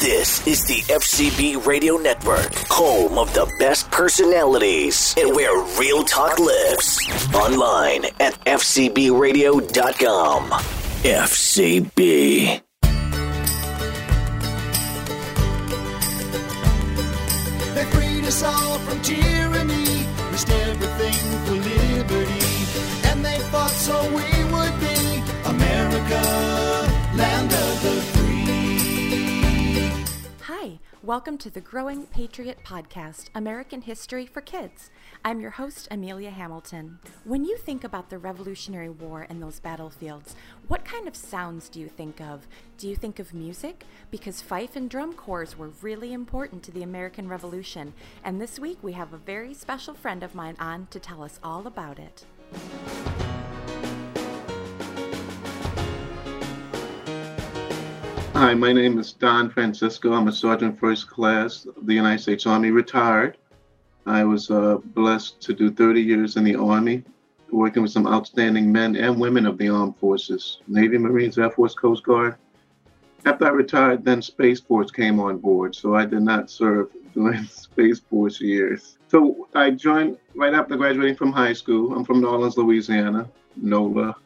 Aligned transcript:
This 0.00 0.46
is 0.46 0.64
the 0.64 0.80
FCB 0.94 1.66
Radio 1.66 1.96
Network, 1.98 2.54
home 2.70 3.18
of 3.18 3.34
the 3.34 3.46
best 3.58 3.90
personalities 3.90 5.14
and 5.18 5.36
where 5.36 5.62
real 5.78 6.02
talk 6.04 6.38
lives. 6.38 6.98
Online 7.34 8.06
at 8.18 8.32
FCBRadio.com. 8.46 10.50
FCB. 11.02 12.62
They 17.74 17.84
freed 17.84 18.24
us 18.24 18.42
all 18.42 18.78
from 18.78 19.02
tyranny, 19.02 20.06
risked 20.32 20.50
everything 20.50 21.12
for 21.44 21.52
liberty, 21.52 22.46
and 23.10 23.22
they 23.22 23.38
fought 23.50 23.68
so 23.70 24.00
we 24.16 24.44
would 24.48 24.80
be 24.80 25.22
America, 25.44 26.79
welcome 31.02 31.38
to 31.38 31.48
the 31.48 31.62
Growing 31.62 32.04
Patriot 32.04 32.58
Podcast, 32.62 33.30
American 33.34 33.80
History 33.80 34.26
for 34.26 34.42
Kids. 34.42 34.90
I'm 35.24 35.40
your 35.40 35.52
host, 35.52 35.88
Amelia 35.90 36.28
Hamilton. 36.28 36.98
When 37.24 37.42
you 37.46 37.56
think 37.56 37.84
about 37.84 38.10
the 38.10 38.18
Revolutionary 38.18 38.90
War 38.90 39.26
and 39.30 39.42
those 39.42 39.60
battlefields, 39.60 40.36
what 40.68 40.84
kind 40.84 41.08
of 41.08 41.16
sounds 41.16 41.70
do 41.70 41.80
you 41.80 41.88
think 41.88 42.20
of? 42.20 42.46
Do 42.76 42.86
you 42.86 42.96
think 42.96 43.18
of 43.18 43.32
music? 43.32 43.84
Because 44.10 44.42
fife 44.42 44.76
and 44.76 44.90
drum 44.90 45.14
corps 45.14 45.56
were 45.56 45.70
really 45.80 46.12
important 46.12 46.62
to 46.64 46.70
the 46.70 46.82
American 46.82 47.28
Revolution, 47.28 47.94
and 48.22 48.38
this 48.38 48.58
week 48.58 48.76
we 48.82 48.92
have 48.92 49.14
a 49.14 49.18
very 49.18 49.54
special 49.54 49.94
friend 49.94 50.22
of 50.22 50.34
mine 50.34 50.56
on 50.58 50.86
to 50.90 51.00
tell 51.00 51.22
us 51.22 51.40
all 51.42 51.66
about 51.66 51.98
it. 51.98 52.26
Hi, 58.40 58.54
my 58.54 58.72
name 58.72 58.98
is 58.98 59.12
Don 59.12 59.50
Francisco. 59.50 60.14
I'm 60.14 60.26
a 60.26 60.32
Sergeant 60.32 60.80
First 60.80 61.10
Class 61.10 61.66
of 61.66 61.84
the 61.86 61.92
United 61.92 62.22
States 62.22 62.46
Army, 62.46 62.70
retired. 62.70 63.36
I 64.06 64.24
was 64.24 64.50
uh, 64.50 64.78
blessed 64.82 65.42
to 65.42 65.52
do 65.52 65.70
30 65.70 66.00
years 66.00 66.36
in 66.38 66.44
the 66.44 66.54
Army, 66.54 67.04
working 67.52 67.82
with 67.82 67.92
some 67.92 68.06
outstanding 68.06 68.72
men 68.72 68.96
and 68.96 69.20
women 69.20 69.44
of 69.44 69.58
the 69.58 69.68
armed 69.68 69.98
forces 69.98 70.62
Navy, 70.68 70.96
Marines, 70.96 71.36
Air 71.36 71.50
Force, 71.50 71.74
Coast 71.74 72.02
Guard. 72.02 72.36
After 73.26 73.44
I 73.44 73.50
retired, 73.50 74.06
then 74.06 74.22
Space 74.22 74.58
Force 74.58 74.90
came 74.90 75.20
on 75.20 75.36
board, 75.36 75.74
so 75.74 75.94
I 75.94 76.06
did 76.06 76.22
not 76.22 76.48
serve 76.50 76.88
during 77.14 77.44
Space 77.44 78.00
Force 78.00 78.40
years. 78.40 78.96
So 79.08 79.48
I 79.54 79.72
joined 79.72 80.16
right 80.34 80.54
after 80.54 80.78
graduating 80.78 81.16
from 81.16 81.30
high 81.30 81.52
school. 81.52 81.94
I'm 81.94 82.06
from 82.06 82.22
New 82.22 82.28
Orleans, 82.28 82.56
Louisiana, 82.56 83.28
NOLA. 83.56 84.16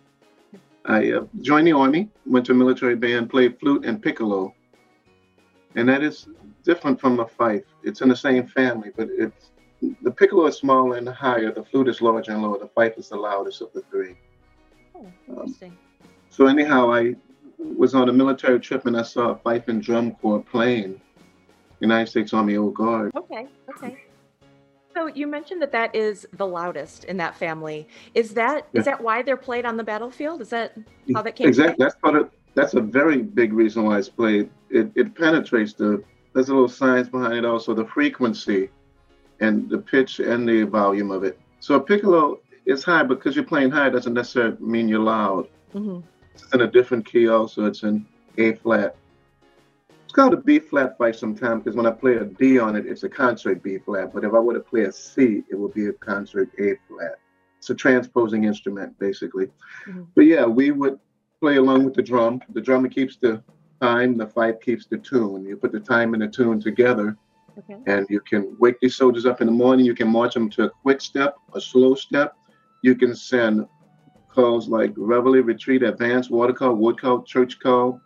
I 0.86 1.12
uh, 1.12 1.26
joined 1.40 1.66
the 1.66 1.72
Army, 1.72 2.10
went 2.26 2.46
to 2.46 2.52
a 2.52 2.54
military 2.54 2.94
band, 2.94 3.30
played 3.30 3.58
flute 3.58 3.84
and 3.84 4.02
piccolo. 4.02 4.54
And 5.76 5.88
that 5.88 6.02
is 6.02 6.28
different 6.62 7.00
from 7.00 7.16
the 7.16 7.26
fife. 7.26 7.64
It's 7.82 8.00
in 8.00 8.08
the 8.08 8.16
same 8.16 8.46
family, 8.46 8.90
but 8.96 9.08
it's 9.10 9.50
the 10.02 10.10
piccolo 10.10 10.46
is 10.46 10.56
smaller 10.56 10.96
and 10.96 11.08
higher, 11.08 11.52
the 11.52 11.64
flute 11.64 11.88
is 11.88 12.00
larger 12.00 12.32
and 12.32 12.42
lower, 12.42 12.58
the 12.58 12.68
fife 12.68 12.94
is 12.96 13.08
the 13.08 13.16
loudest 13.16 13.60
of 13.60 13.72
the 13.72 13.82
three. 13.90 14.16
Oh, 14.94 15.06
interesting. 15.28 15.76
So 16.30 16.46
anyhow, 16.46 16.92
I 16.92 17.14
was 17.58 17.94
on 17.94 18.08
a 18.08 18.12
military 18.12 18.60
trip 18.60 18.86
and 18.86 18.96
I 18.96 19.02
saw 19.02 19.30
a 19.30 19.36
fife 19.36 19.68
and 19.68 19.82
drum 19.82 20.12
corps 20.12 20.42
playing 20.42 21.00
United 21.80 22.08
States 22.08 22.32
Army 22.32 22.56
Old 22.56 22.74
Guard. 22.74 23.12
Okay, 23.16 23.46
okay. 23.68 23.96
So 24.94 25.06
you 25.06 25.26
mentioned 25.26 25.60
that 25.62 25.72
that 25.72 25.94
is 25.94 26.26
the 26.34 26.46
loudest 26.46 27.04
in 27.04 27.16
that 27.16 27.34
family. 27.36 27.88
Is 28.14 28.34
that 28.34 28.68
is 28.72 28.86
Yeah. 28.86 28.92
that 28.92 29.02
why 29.02 29.22
they're 29.22 29.36
played 29.36 29.66
on 29.66 29.76
the 29.76 29.82
battlefield? 29.84 30.40
Is 30.40 30.50
that 30.50 30.76
how 31.14 31.22
that 31.22 31.34
came? 31.36 31.48
Exactly. 31.48 31.84
That's 31.84 31.96
part 31.96 32.16
of. 32.16 32.30
That's 32.54 32.74
a 32.74 32.80
very 32.80 33.20
big 33.22 33.52
reason 33.52 33.84
why 33.84 33.98
it's 33.98 34.08
played. 34.08 34.48
It, 34.70 34.90
it 34.94 35.14
penetrates 35.16 35.72
the. 35.74 36.02
There's 36.32 36.48
a 36.48 36.54
little 36.54 36.68
science 36.68 37.08
behind 37.08 37.34
it. 37.34 37.44
Also, 37.44 37.74
the 37.74 37.84
frequency, 37.84 38.70
and 39.40 39.68
the 39.68 39.78
pitch 39.78 40.20
and 40.20 40.48
the 40.48 40.62
volume 40.62 41.10
of 41.10 41.24
it. 41.24 41.38
So 41.60 41.74
a 41.74 41.80
piccolo 41.80 42.40
is 42.66 42.84
high 42.84 43.02
because 43.02 43.34
you're 43.34 43.44
playing 43.44 43.70
high 43.70 43.88
doesn't 43.90 44.14
necessarily 44.14 44.56
mean 44.60 44.88
you're 44.88 45.00
loud. 45.00 45.48
Mm-hmm. 45.74 46.00
It's 46.34 46.52
in 46.52 46.60
a 46.60 46.66
different 46.66 47.04
key. 47.06 47.28
Also, 47.28 47.64
it's 47.66 47.82
in 47.82 48.06
A 48.38 48.54
flat. 48.54 48.96
It's 50.14 50.20
called 50.20 50.34
a 50.34 50.36
B 50.36 50.60
flat 50.60 50.96
fife 50.96 51.16
sometimes 51.16 51.64
because 51.64 51.76
when 51.76 51.86
I 51.86 51.90
play 51.90 52.14
a 52.14 52.24
D 52.24 52.60
on 52.60 52.76
it, 52.76 52.86
it's 52.86 53.02
a 53.02 53.08
concert 53.08 53.60
B 53.64 53.78
flat. 53.78 54.12
But 54.14 54.22
if 54.22 54.32
I 54.32 54.38
were 54.38 54.54
to 54.54 54.60
play 54.60 54.82
a 54.82 54.92
C, 54.92 55.42
it 55.50 55.56
would 55.58 55.74
be 55.74 55.86
a 55.86 55.92
concert 55.92 56.50
A 56.60 56.76
flat. 56.86 57.16
It's 57.58 57.70
a 57.70 57.74
transposing 57.74 58.44
instrument, 58.44 58.96
basically. 59.00 59.50
Mhm. 59.88 60.06
But 60.14 60.26
yeah, 60.26 60.46
we 60.46 60.70
would 60.70 61.00
play 61.40 61.56
along 61.56 61.84
with 61.84 61.94
the 61.94 62.02
drum. 62.02 62.40
The 62.50 62.60
drummer 62.60 62.88
keeps 62.88 63.16
the 63.16 63.42
time, 63.80 64.16
the 64.16 64.28
fife 64.28 64.60
keeps 64.60 64.86
the 64.86 64.98
tune. 64.98 65.46
You 65.46 65.56
put 65.56 65.72
the 65.72 65.80
time 65.80 66.14
and 66.14 66.22
the 66.22 66.28
tune 66.28 66.60
together, 66.60 67.16
Okay. 67.58 67.82
and 67.88 68.06
you 68.08 68.20
can 68.20 68.56
wake 68.60 68.78
these 68.80 68.94
soldiers 68.94 69.26
up 69.26 69.40
in 69.40 69.48
the 69.48 69.52
morning. 69.52 69.84
You 69.84 69.96
can 69.96 70.06
march 70.06 70.34
them 70.34 70.48
to 70.50 70.66
a 70.66 70.70
quick 70.70 71.00
step, 71.00 71.34
a 71.54 71.60
slow 71.60 71.96
step. 71.96 72.36
You 72.84 72.94
can 72.94 73.16
send 73.16 73.66
calls 74.28 74.68
like 74.68 74.92
reveille, 74.96 75.42
retreat, 75.42 75.82
advance, 75.82 76.30
water 76.30 76.52
call, 76.52 76.76
wood 76.76 77.00
call, 77.00 77.24
church 77.24 77.58
call. 77.58 78.00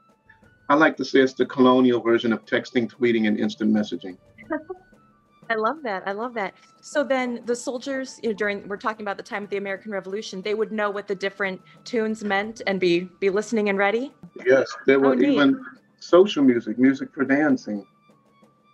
I 0.68 0.74
like 0.74 0.96
to 0.98 1.04
say 1.04 1.20
it's 1.20 1.32
the 1.32 1.46
colonial 1.46 2.00
version 2.00 2.32
of 2.32 2.44
texting, 2.44 2.90
tweeting, 2.90 3.26
and 3.26 3.38
instant 3.38 3.72
messaging. 3.72 4.18
I 5.50 5.54
love 5.54 5.76
that. 5.84 6.02
I 6.06 6.12
love 6.12 6.34
that. 6.34 6.54
So 6.82 7.02
then 7.02 7.40
the 7.46 7.56
soldiers, 7.56 8.20
you 8.22 8.30
know, 8.30 8.34
during 8.34 8.68
we're 8.68 8.76
talking 8.76 9.02
about 9.02 9.16
the 9.16 9.22
time 9.22 9.44
of 9.44 9.50
the 9.50 9.56
American 9.56 9.90
Revolution, 9.92 10.42
they 10.42 10.52
would 10.52 10.72
know 10.72 10.90
what 10.90 11.08
the 11.08 11.14
different 11.14 11.62
tunes 11.84 12.22
meant 12.22 12.60
and 12.66 12.78
be 12.78 13.08
be 13.18 13.30
listening 13.30 13.70
and 13.70 13.78
ready. 13.78 14.12
Yes, 14.44 14.66
there 14.86 14.98
Oh, 14.98 15.08
were 15.08 15.16
neat. 15.16 15.30
even 15.32 15.58
social 16.00 16.44
music, 16.44 16.78
music 16.78 17.14
for 17.14 17.24
dancing. 17.24 17.86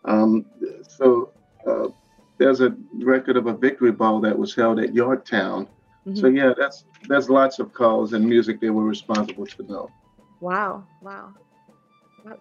Um, 0.04 0.46
so 0.98 1.32
uh, 1.64 1.88
there's 2.38 2.60
a 2.60 2.74
record 2.98 3.36
of 3.36 3.46
a 3.46 3.54
victory 3.56 3.92
ball 3.92 4.20
that 4.22 4.36
was 4.36 4.52
held 4.52 4.80
at 4.80 4.92
Yorktown. 4.92 5.68
So 6.12 6.24
Mhm. 6.24 6.36
yeah, 6.36 6.52
that's 6.58 6.84
there's 7.02 7.30
lots 7.30 7.60
of 7.60 7.72
calls 7.72 8.14
and 8.14 8.26
music 8.26 8.60
they 8.60 8.70
were 8.70 8.84
responsible 8.84 9.46
to 9.46 9.62
know. 9.62 9.90
Wow. 10.40 10.82
Wow. 11.00 11.34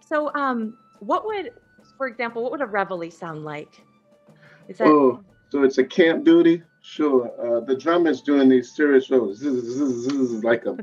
So 0.00 0.32
um 0.34 0.76
what 1.00 1.26
would 1.26 1.52
for 1.96 2.06
example, 2.06 2.42
what 2.42 2.52
would 2.52 2.60
a 2.60 2.66
reveille 2.66 3.10
sound 3.10 3.44
like? 3.44 3.82
Is 4.68 4.78
that 4.78 4.88
Oh, 4.88 5.22
so 5.50 5.62
it's 5.62 5.78
a 5.78 5.84
camp 5.84 6.24
duty. 6.24 6.62
Sure, 6.82 7.30
uh, 7.40 7.60
the 7.60 7.76
drummer 7.76 8.10
is 8.10 8.20
doing 8.20 8.48
these 8.48 8.74
serious 8.74 9.10
rolls. 9.10 9.40
This 9.40 9.54
is, 9.54 9.78
this 9.78 9.88
is, 9.88 10.06
this 10.06 10.14
is 10.14 10.44
like 10.44 10.66
a, 10.66 10.76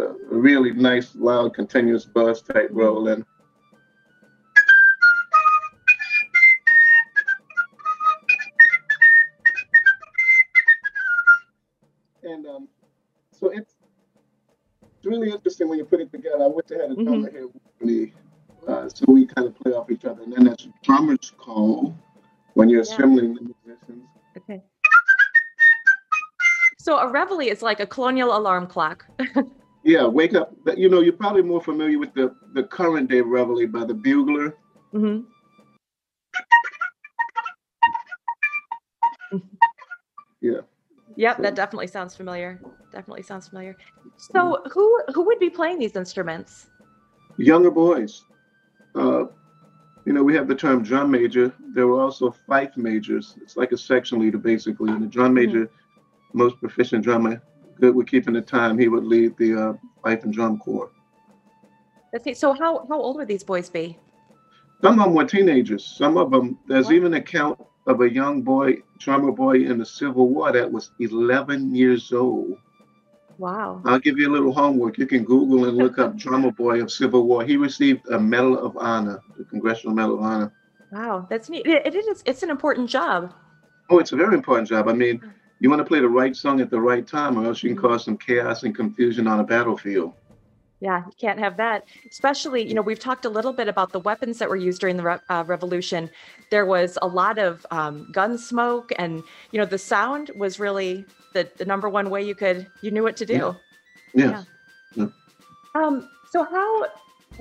a 0.00 0.14
really 0.30 0.72
nice, 0.72 1.14
loud, 1.14 1.54
continuous 1.54 2.04
buzz 2.04 2.40
type 2.40 2.70
roll, 2.72 3.08
and 3.08 3.24
and 12.22 12.46
um, 12.46 12.68
so 13.32 13.50
it's 13.50 13.74
it's 14.96 15.06
really 15.06 15.30
interesting 15.30 15.68
when 15.68 15.78
you 15.78 15.84
put 15.84 16.00
it 16.00 16.10
together. 16.10 16.42
I 16.42 16.46
wish 16.46 16.66
I 16.70 16.82
had 16.82 16.92
a 16.92 16.94
drummer 16.94 17.30
here 17.30 17.48
me, 17.80 18.12
uh, 18.66 18.88
so 18.88 19.04
we 19.08 19.26
kind 19.26 19.46
of 19.46 19.54
play 19.58 19.72
off 19.72 19.90
each 19.90 20.04
other, 20.04 20.22
and 20.22 20.32
then 20.32 20.44
that's 20.44 20.68
drummer's 20.82 21.32
call 21.38 21.94
when 22.54 22.68
you're 22.68 22.82
Yeah. 22.84 22.92
assembling 22.94 23.34
the 23.34 23.40
musicians. 23.42 24.04
okay. 24.36 24.62
So 26.78 26.96
a 26.98 27.06
reveille 27.10 27.40
is 27.40 27.60
like 27.62 27.80
a 27.80 27.86
colonial 27.86 28.36
alarm 28.36 28.66
clock. 28.66 29.06
Yeah, 29.84 30.04
wake 30.06 30.34
up. 30.34 30.52
But, 30.64 30.76
You 30.76 30.90
know, 30.90 31.00
you're 31.00 31.14
probably 31.14 31.40
more 31.40 31.62
familiar 31.62 31.98
with 31.98 32.12
the, 32.12 32.34
the 32.52 32.64
current 32.64 33.08
day 33.08 33.22
reveille 33.22 33.66
by 33.68 33.84
the 33.84 33.94
bugler. 33.94 34.54
Mm-hmm. 34.92 35.20
Yeah. 40.40 40.60
Yep, 41.16 41.36
So- 41.36 41.42
that 41.42 41.54
definitely 41.54 41.86
sounds 41.86 42.14
familiar. 42.14 42.60
Definitely 42.92 43.22
sounds 43.22 43.48
familiar. 43.48 43.76
So 44.16 44.62
who 44.72 45.02
who 45.14 45.22
would 45.24 45.38
be 45.38 45.48
playing 45.50 45.78
these 45.78 45.96
instruments? 45.96 46.68
Younger 47.38 47.70
boys. 47.70 48.24
Uh, 48.94 49.24
you 50.04 50.12
know, 50.12 50.22
we 50.22 50.34
have 50.34 50.48
the 50.48 50.54
term 50.54 50.82
drum 50.82 51.10
major. 51.10 51.52
There 51.74 51.86
were 51.86 52.00
also 52.00 52.30
fife 52.30 52.76
majors. 52.76 53.36
It's 53.40 53.56
like 53.56 53.72
a 53.72 53.78
section 53.78 54.18
leader, 54.18 54.38
basically. 54.38 54.90
And 54.90 55.02
the 55.02 55.06
drum 55.06 55.34
major, 55.34 55.70
most 56.32 56.58
proficient 56.58 57.04
drummer, 57.04 57.40
good 57.80 57.94
with 57.94 58.08
keeping 58.08 58.34
the 58.34 58.40
time, 58.40 58.78
he 58.78 58.88
would 58.88 59.04
lead 59.04 59.36
the 59.38 59.54
uh, 59.54 59.72
fife 60.02 60.24
and 60.24 60.32
drum 60.32 60.58
corps. 60.58 60.90
Let's 62.12 62.24
see. 62.24 62.34
So 62.34 62.54
how 62.54 62.86
how 62.88 63.00
old 63.00 63.16
would 63.16 63.28
these 63.28 63.44
boys 63.44 63.68
be? 63.68 63.98
Some 64.82 64.98
of 64.98 65.06
them 65.06 65.14
were 65.14 65.24
teenagers. 65.24 65.84
Some 65.84 66.16
of 66.16 66.30
them, 66.30 66.58
there's 66.68 66.86
What? 66.86 66.94
even 66.94 67.14
an 67.14 67.20
account 67.20 67.60
of 67.86 68.00
a 68.00 68.12
young 68.12 68.42
boy, 68.42 68.76
drummer 68.98 69.32
boy 69.32 69.56
in 69.64 69.78
the 69.78 69.86
Civil 69.86 70.28
War 70.28 70.52
that 70.52 70.70
was 70.70 70.90
11 71.00 71.74
years 71.74 72.12
old. 72.12 72.56
Wow. 73.38 73.80
I'll 73.84 74.00
give 74.00 74.18
you 74.18 74.28
a 74.28 74.32
little 74.32 74.52
homework. 74.52 74.98
You 74.98 75.06
can 75.06 75.24
Google 75.24 75.66
and 75.66 75.76
look 75.76 75.98
up 75.98 76.16
Drummer 76.16 76.50
Boy 76.50 76.82
of 76.82 76.90
Civil 76.90 77.24
War. 77.24 77.44
He 77.44 77.56
received 77.56 78.08
a 78.08 78.18
Medal 78.18 78.58
of 78.58 78.76
Honor, 78.76 79.20
the 79.36 79.44
Congressional 79.44 79.94
Medal 79.94 80.18
of 80.18 80.22
Honor. 80.22 80.52
Wow, 80.90 81.26
that's 81.30 81.48
neat. 81.48 81.66
It, 81.66 81.86
it 81.86 81.94
is. 81.94 82.22
It's 82.26 82.42
an 82.42 82.50
important 82.50 82.90
job. 82.90 83.32
Oh, 83.90 83.98
it's 84.00 84.12
a 84.12 84.16
very 84.16 84.34
important 84.34 84.68
job. 84.68 84.88
I 84.88 84.92
mean, 84.92 85.22
you 85.60 85.70
want 85.70 85.80
to 85.80 85.84
play 85.84 86.00
the 86.00 86.08
right 86.08 86.34
song 86.34 86.60
at 86.60 86.70
the 86.70 86.80
right 86.80 87.06
time, 87.06 87.38
or 87.38 87.46
else 87.46 87.62
you 87.62 87.70
can 87.70 87.78
cause 87.78 88.04
some 88.04 88.18
chaos 88.18 88.64
and 88.64 88.74
confusion 88.74 89.26
on 89.26 89.38
a 89.38 89.44
battlefield. 89.44 90.14
Yeah, 90.80 91.04
you 91.06 91.12
can't 91.20 91.40
have 91.40 91.56
that. 91.56 91.84
Especially, 92.08 92.66
you 92.66 92.74
know, 92.74 92.82
we've 92.82 93.00
talked 93.00 93.24
a 93.24 93.28
little 93.28 93.52
bit 93.52 93.66
about 93.66 93.92
the 93.92 93.98
weapons 93.98 94.38
that 94.38 94.48
were 94.48 94.56
used 94.56 94.80
during 94.80 94.96
the 94.96 95.02
re- 95.02 95.18
uh, 95.28 95.44
revolution. 95.46 96.08
There 96.50 96.66
was 96.66 96.96
a 97.02 97.08
lot 97.08 97.38
of 97.38 97.66
um, 97.70 98.08
gun 98.12 98.38
smoke, 98.38 98.92
and 98.98 99.22
you 99.50 99.58
know, 99.58 99.66
the 99.66 99.78
sound 99.78 100.30
was 100.36 100.60
really 100.60 101.04
the, 101.32 101.48
the 101.56 101.64
number 101.64 101.88
one 101.88 102.10
way 102.10 102.22
you 102.22 102.34
could 102.34 102.66
you 102.80 102.90
knew 102.90 103.02
what 103.02 103.16
to 103.16 103.26
do. 103.26 103.56
Yeah. 104.14 104.44
yeah. 104.94 105.06
Um. 105.74 106.08
So 106.30 106.44
how 106.44 106.86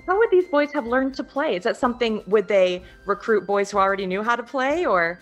how 0.06 0.18
would 0.18 0.30
these 0.32 0.46
boys 0.46 0.72
have 0.74 0.86
learned 0.86 1.16
to 1.16 1.24
play? 1.24 1.56
Is 1.56 1.64
that 1.64 1.78
something? 1.78 2.24
Would 2.28 2.48
they 2.48 2.84
recruit 3.06 3.48
boys 3.48 3.72
who 3.72 3.78
already 3.78 4.06
knew 4.06 4.24
how 4.24 4.36
to 4.36 4.44
play, 4.44 4.86
or? 4.86 5.20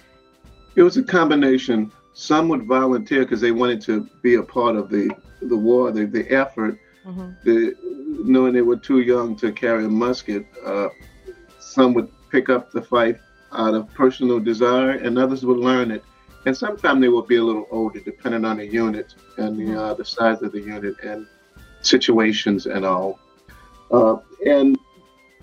It 0.75 0.83
was 0.83 0.97
a 0.97 1.03
combination. 1.03 1.91
Some 2.13 2.50
would 2.50 2.65
volunteer 2.65 3.21
because 3.23 3.41
they 3.41 3.51
wanted 3.51 3.81
to 3.83 4.09
be 4.21 4.35
a 4.35 4.44
part 4.44 4.75
of 4.75 4.89
the 4.89 5.09
the 5.41 5.57
war, 5.57 5.91
the, 5.91 6.06
the 6.06 6.29
effort. 6.31 6.79
Mm-hmm. 7.06 7.31
The, 7.44 7.75
knowing 8.25 8.53
they 8.53 8.62
were 8.62 8.77
too 8.77 9.01
young 9.01 9.35
to 9.38 9.51
carry 9.51 9.85
a 9.85 9.89
musket, 9.89 10.47
uh, 10.65 10.88
some 11.59 11.94
would 11.94 12.09
pick 12.31 12.50
up 12.50 12.71
the 12.71 12.81
fife 12.81 13.19
out 13.51 13.75
of 13.75 13.94
personal 13.94 14.39
desire, 14.39 14.91
and 14.91 15.19
others 15.19 15.45
would 15.45 15.57
learn 15.57 15.91
it. 15.91 16.03
And 16.45 16.56
sometimes 16.56 17.01
they 17.01 17.09
will 17.09 17.24
be 17.24 17.38
a 17.38 17.44
little 17.44 17.68
older, 17.71 18.00
depending 18.00 18.45
on 18.45 18.57
the 18.57 18.68
unit 18.68 19.15
and 19.38 19.57
the 19.57 19.81
uh, 19.81 19.94
the 19.95 20.06
size 20.06 20.42
of 20.42 20.51
the 20.51 20.62
unit 20.62 20.95
and 21.03 21.25
situations 21.81 22.65
and 22.68 22.86
all. 22.86 23.19
Uh, 23.92 24.18
and 24.45 24.77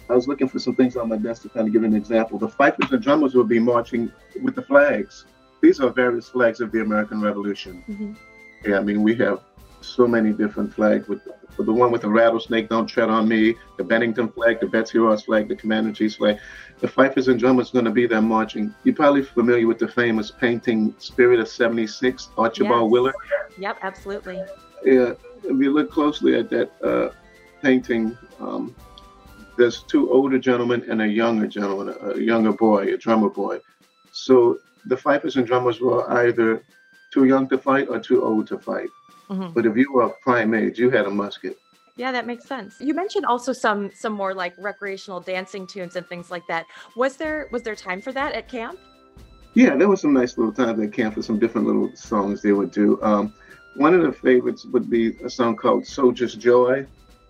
I 0.09 0.15
was 0.15 0.29
looking 0.29 0.49
for 0.49 0.59
some 0.59 0.77
things 0.77 0.97
on 0.97 1.09
my 1.09 1.17
desk 1.17 1.43
to 1.43 1.49
kind 1.49 1.67
of 1.67 1.73
give 1.73 1.85
an 1.85 1.95
example. 1.95 2.39
The 2.39 2.49
fifers 2.49 2.91
and 2.91 3.03
drummers 3.03 3.35
will 3.35 3.45
be 3.45 3.59
marching 3.59 4.13
with 4.43 4.55
the 4.55 4.63
flags. 4.63 5.27
These 5.61 5.81
are 5.81 5.91
various 5.91 6.29
flags 6.29 6.61
of 6.61 6.71
the 6.73 6.83
American 6.83 7.21
Revolution. 7.21 7.85
Mm-hmm. 7.89 8.71
Yeah, 8.71 8.79
I 8.79 8.83
mean 8.83 9.03
we 9.03 9.15
have 9.17 9.41
so 9.85 10.07
many 10.07 10.33
different 10.33 10.73
flags 10.73 11.09
with 11.09 11.25
the, 11.25 11.63
the 11.63 11.73
one 11.73 11.91
with 11.91 12.03
the 12.03 12.09
rattlesnake, 12.09 12.69
don't 12.69 12.87
tread 12.87 13.09
on 13.09 13.29
me, 13.29 13.55
the 13.77 13.85
Bennington 13.85 14.29
flag, 14.29 14.61
the 14.61 14.67
Betsy 14.67 14.99
Ross 14.99 15.25
flag, 15.25 15.49
the 15.49 15.57
Comanche's 15.57 16.17
flag. 16.17 16.39
The 16.81 16.89
fifers 16.89 17.29
and 17.29 17.39
drummers 17.39 17.71
going 17.71 17.85
to 17.85 17.91
be 17.91 18.07
there 18.07 18.23
marching. 18.23 18.75
You're 18.85 18.95
probably 18.95 19.23
familiar 19.23 19.67
with 19.67 19.79
the 19.79 19.89
famous 19.89 20.31
painting 20.31 20.95
Spirit 20.99 21.41
of 21.41 21.49
76, 21.49 22.31
Archibald 22.39 22.85
yes. 22.85 22.93
Willard. 22.93 23.15
Yep, 23.59 23.79
absolutely. 23.83 24.43
Yeah, 24.85 25.13
if 25.45 25.61
you 25.61 25.73
look 25.73 25.91
closely 25.91 26.39
at 26.39 26.51
that 26.51 26.73
uh, 26.83 27.11
painting, 27.63 28.17
um, 28.41 28.75
there's 29.57 29.83
two 29.83 30.11
older 30.11 30.39
gentlemen 30.39 30.85
and 30.89 31.03
a 31.03 31.07
younger 31.07 31.47
gentleman, 31.47 31.95
a 32.01 32.19
younger 32.19 32.53
boy, 32.53 32.95
a 32.95 32.97
drummer 32.97 33.31
boy. 33.31 33.61
So 34.13 34.59
the 34.87 34.97
fifers 34.97 35.37
and 35.37 35.47
drummers 35.47 35.81
were 35.81 36.11
either 36.11 36.65
too 37.13 37.25
young 37.25 37.49
to 37.49 37.59
fight 37.59 37.89
or 37.89 38.01
too 38.01 38.25
old 38.25 38.47
to 38.49 38.59
fight. 38.59 38.89
Mm-hmm. 39.31 39.53
But 39.53 39.67
if 39.67 39.77
you 39.77 39.93
were 39.93 40.09
prime 40.23 40.55
age, 40.55 40.79
you 40.79 40.91
had 40.91 41.07
a 41.07 41.11
musket. 41.11 41.59
Yeah, 41.97 42.11
that 42.13 42.27
makes 42.27 42.47
sense. 42.47 42.77
You 42.81 42.95
mentioned 42.95 43.27
also 43.27 43.53
some 43.53 43.91
some 43.95 44.13
more 44.13 44.35
like 44.35 44.55
recreational 44.59 45.21
dancing 45.21 45.67
tunes 45.67 45.97
and 45.97 46.07
things 46.09 46.31
like 46.31 46.47
that. 46.49 46.67
Was 46.97 47.17
there 47.17 47.49
was 47.53 47.63
there 47.63 47.75
time 47.75 48.01
for 48.01 48.13
that 48.13 48.35
at 48.35 48.49
camp? 48.49 48.79
Yeah, 49.55 49.77
there 49.77 49.89
was 49.89 50.01
some 50.01 50.15
nice 50.15 50.39
little 50.39 50.53
times 50.53 50.81
at 50.81 50.93
camp 50.93 51.15
for 51.15 51.23
some 51.23 51.39
different 51.39 51.67
little 51.67 51.95
songs 51.95 52.41
they 52.41 52.53
would 52.53 52.71
do. 52.71 52.99
Um, 53.03 53.35
one 53.77 53.95
of 53.95 54.03
the 54.03 54.13
favorites 54.13 54.65
would 54.65 54.89
be 54.89 55.17
a 55.19 55.29
song 55.29 55.57
called 55.57 55.87
"Soldier's 55.87 56.35
Joy." 56.35 56.87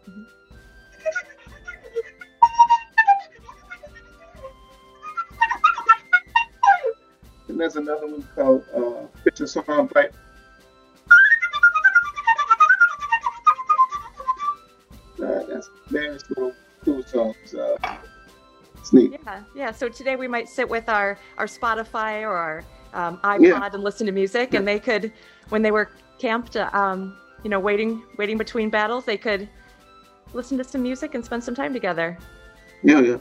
Mm-hmm. 0.08 0.22
and 7.48 7.60
there's 7.60 7.76
another 7.76 8.06
one 8.06 8.26
called 8.36 8.64
uh, 8.74 9.06
"It's 9.24 9.40
a 9.40 9.46
Song 9.48 9.90
by 9.92 10.08
various 15.92 16.28
little 16.30 16.52
cool 16.84 17.02
songs. 17.02 17.54
Uh. 17.54 17.76
Yeah, 18.92 19.42
yeah. 19.54 19.70
So 19.70 19.88
today 19.88 20.16
we 20.16 20.26
might 20.26 20.48
sit 20.48 20.68
with 20.68 20.88
our 20.88 21.18
our 21.38 21.46
Spotify 21.46 22.22
or 22.22 22.32
our 22.32 22.64
um, 22.92 23.18
iPod 23.18 23.40
yeah. 23.40 23.70
and 23.72 23.82
listen 23.84 24.06
to 24.06 24.12
music, 24.12 24.52
yeah. 24.52 24.58
and 24.58 24.68
they 24.68 24.80
could, 24.80 25.12
when 25.50 25.62
they 25.62 25.70
were 25.70 25.92
camped, 26.18 26.56
um, 26.56 27.16
you 27.44 27.50
know, 27.50 27.60
waiting 27.60 28.02
waiting 28.18 28.36
between 28.36 28.70
battles, 28.70 29.04
they 29.04 29.16
could 29.16 29.48
listen 30.34 30.58
to 30.58 30.64
some 30.64 30.82
music 30.82 31.14
and 31.14 31.24
spend 31.24 31.44
some 31.44 31.54
time 31.54 31.72
together. 31.72 32.18
Yeah, 32.82 33.00
yeah. 33.00 33.18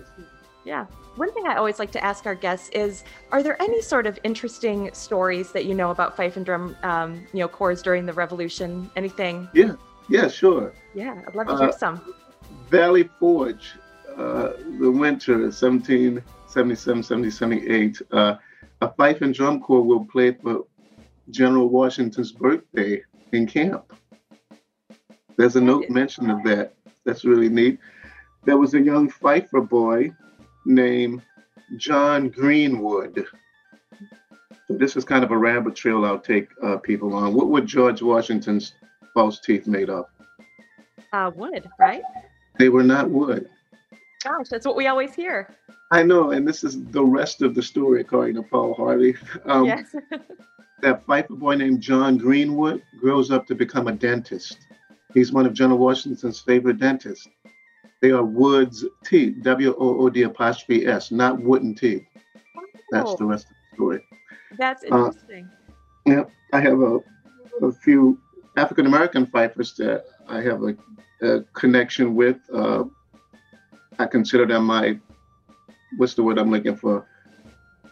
Yeah. 0.65 0.85
One 1.15 1.31
thing 1.33 1.45
I 1.45 1.55
always 1.55 1.77
like 1.77 1.91
to 1.91 2.03
ask 2.03 2.25
our 2.25 2.35
guests 2.35 2.69
is, 2.69 3.03
are 3.31 3.43
there 3.43 3.61
any 3.61 3.81
sort 3.81 4.07
of 4.07 4.17
interesting 4.23 4.89
stories 4.93 5.51
that 5.51 5.65
you 5.65 5.75
know 5.75 5.91
about 5.91 6.15
fife 6.15 6.37
and 6.37 6.45
drum, 6.45 6.75
um, 6.83 7.27
you 7.33 7.39
know, 7.39 7.47
corps 7.47 7.81
during 7.81 8.05
the 8.05 8.13
Revolution? 8.13 8.89
Anything? 8.95 9.49
Yeah, 9.53 9.73
yeah, 10.09 10.29
sure. 10.29 10.73
Yeah, 10.95 11.21
I'd 11.27 11.35
love 11.35 11.47
to 11.47 11.57
hear 11.57 11.69
uh, 11.69 11.71
some. 11.71 12.13
Valley 12.71 13.09
Forge, 13.19 13.73
uh, 14.15 14.53
the 14.79 14.89
winter 14.89 15.33
1777, 15.33 16.23
1778, 16.99 18.01
uh, 18.13 18.35
a 18.79 18.93
fife 18.93 19.21
and 19.21 19.33
drum 19.33 19.59
corps 19.59 19.83
will 19.83 20.05
play 20.05 20.31
for 20.31 20.65
General 21.31 21.67
Washington's 21.67 22.31
birthday 22.31 23.03
in 23.33 23.45
camp. 23.45 23.91
There's 25.35 25.57
a 25.57 25.61
note 25.61 25.89
mention 25.89 26.29
of 26.29 26.43
that. 26.45 26.73
That's 27.03 27.25
really 27.25 27.49
neat. 27.49 27.77
There 28.45 28.57
was 28.57 28.73
a 28.73 28.79
young 28.79 29.09
fifer 29.09 29.59
boy 29.59 30.15
named 30.65 31.23
John 31.75 32.29
Greenwood. 32.29 33.25
So 34.69 34.77
this 34.77 34.95
is 34.95 35.03
kind 35.03 35.25
of 35.25 35.31
a 35.31 35.37
rabbit 35.37 35.75
trail 35.75 36.05
I'll 36.05 36.19
take 36.19 36.47
uh, 36.63 36.77
people 36.77 37.13
on. 37.15 37.33
What 37.33 37.49
were 37.49 37.59
George 37.59 38.01
Washington's 38.01 38.75
false 39.13 39.41
teeth 39.41 39.67
made 39.67 39.89
of? 39.89 40.05
Uh, 41.11 41.31
wood, 41.35 41.67
right? 41.77 42.03
They 42.57 42.69
were 42.69 42.83
not 42.83 43.09
wood. 43.09 43.49
Gosh, 44.23 44.49
that's 44.49 44.65
what 44.65 44.75
we 44.75 44.87
always 44.87 45.13
hear. 45.13 45.55
I 45.91 46.03
know, 46.03 46.31
and 46.31 46.47
this 46.47 46.63
is 46.63 46.83
the 46.85 47.03
rest 47.03 47.41
of 47.41 47.55
the 47.55 47.61
story, 47.61 48.01
according 48.01 48.35
to 48.35 48.43
Paul 48.43 48.73
Harvey. 48.73 49.15
Um, 49.45 49.65
yes. 49.65 49.95
that 50.81 51.05
fifer 51.05 51.33
boy 51.35 51.55
named 51.55 51.81
John 51.81 52.17
Greenwood 52.17 52.83
grows 52.99 53.31
up 53.31 53.47
to 53.47 53.55
become 53.55 53.87
a 53.87 53.91
dentist. 53.91 54.57
He's 55.13 55.31
one 55.31 55.45
of 55.45 55.53
General 55.53 55.79
Washington's 55.79 56.39
favorite 56.39 56.79
dentists. 56.79 57.27
They 58.01 58.11
are 58.11 58.23
Wood's 58.23 58.85
teeth, 59.03 59.43
W 59.43 59.75
O 59.77 60.01
O 60.01 60.09
D 60.09 60.23
apostrophe 60.23 60.87
S, 60.87 61.11
not 61.11 61.39
wooden 61.41 61.75
teeth. 61.75 62.05
Oh. 62.57 62.61
That's 62.91 63.15
the 63.15 63.25
rest 63.25 63.45
of 63.45 63.51
the 63.51 63.75
story. 63.75 64.05
That's 64.57 64.83
uh, 64.83 65.07
interesting. 65.07 65.49
Uh, 65.69 66.11
yeah, 66.11 66.23
I 66.53 66.61
have 66.61 66.79
a, 66.81 66.99
a 67.61 67.71
few 67.71 68.19
African 68.57 68.85
American 68.85 69.25
fifers 69.27 69.73
that 69.75 70.05
I 70.27 70.41
have 70.41 70.63
a 70.63 70.75
uh, 71.25 71.39
connection 71.53 72.15
with. 72.15 72.37
Uh, 72.53 72.85
I 73.99 74.05
consider 74.05 74.45
them 74.45 74.65
my, 74.65 74.99
what's 75.97 76.13
the 76.13 76.23
word 76.23 76.39
I'm 76.39 76.49
looking 76.49 76.75
for? 76.75 77.05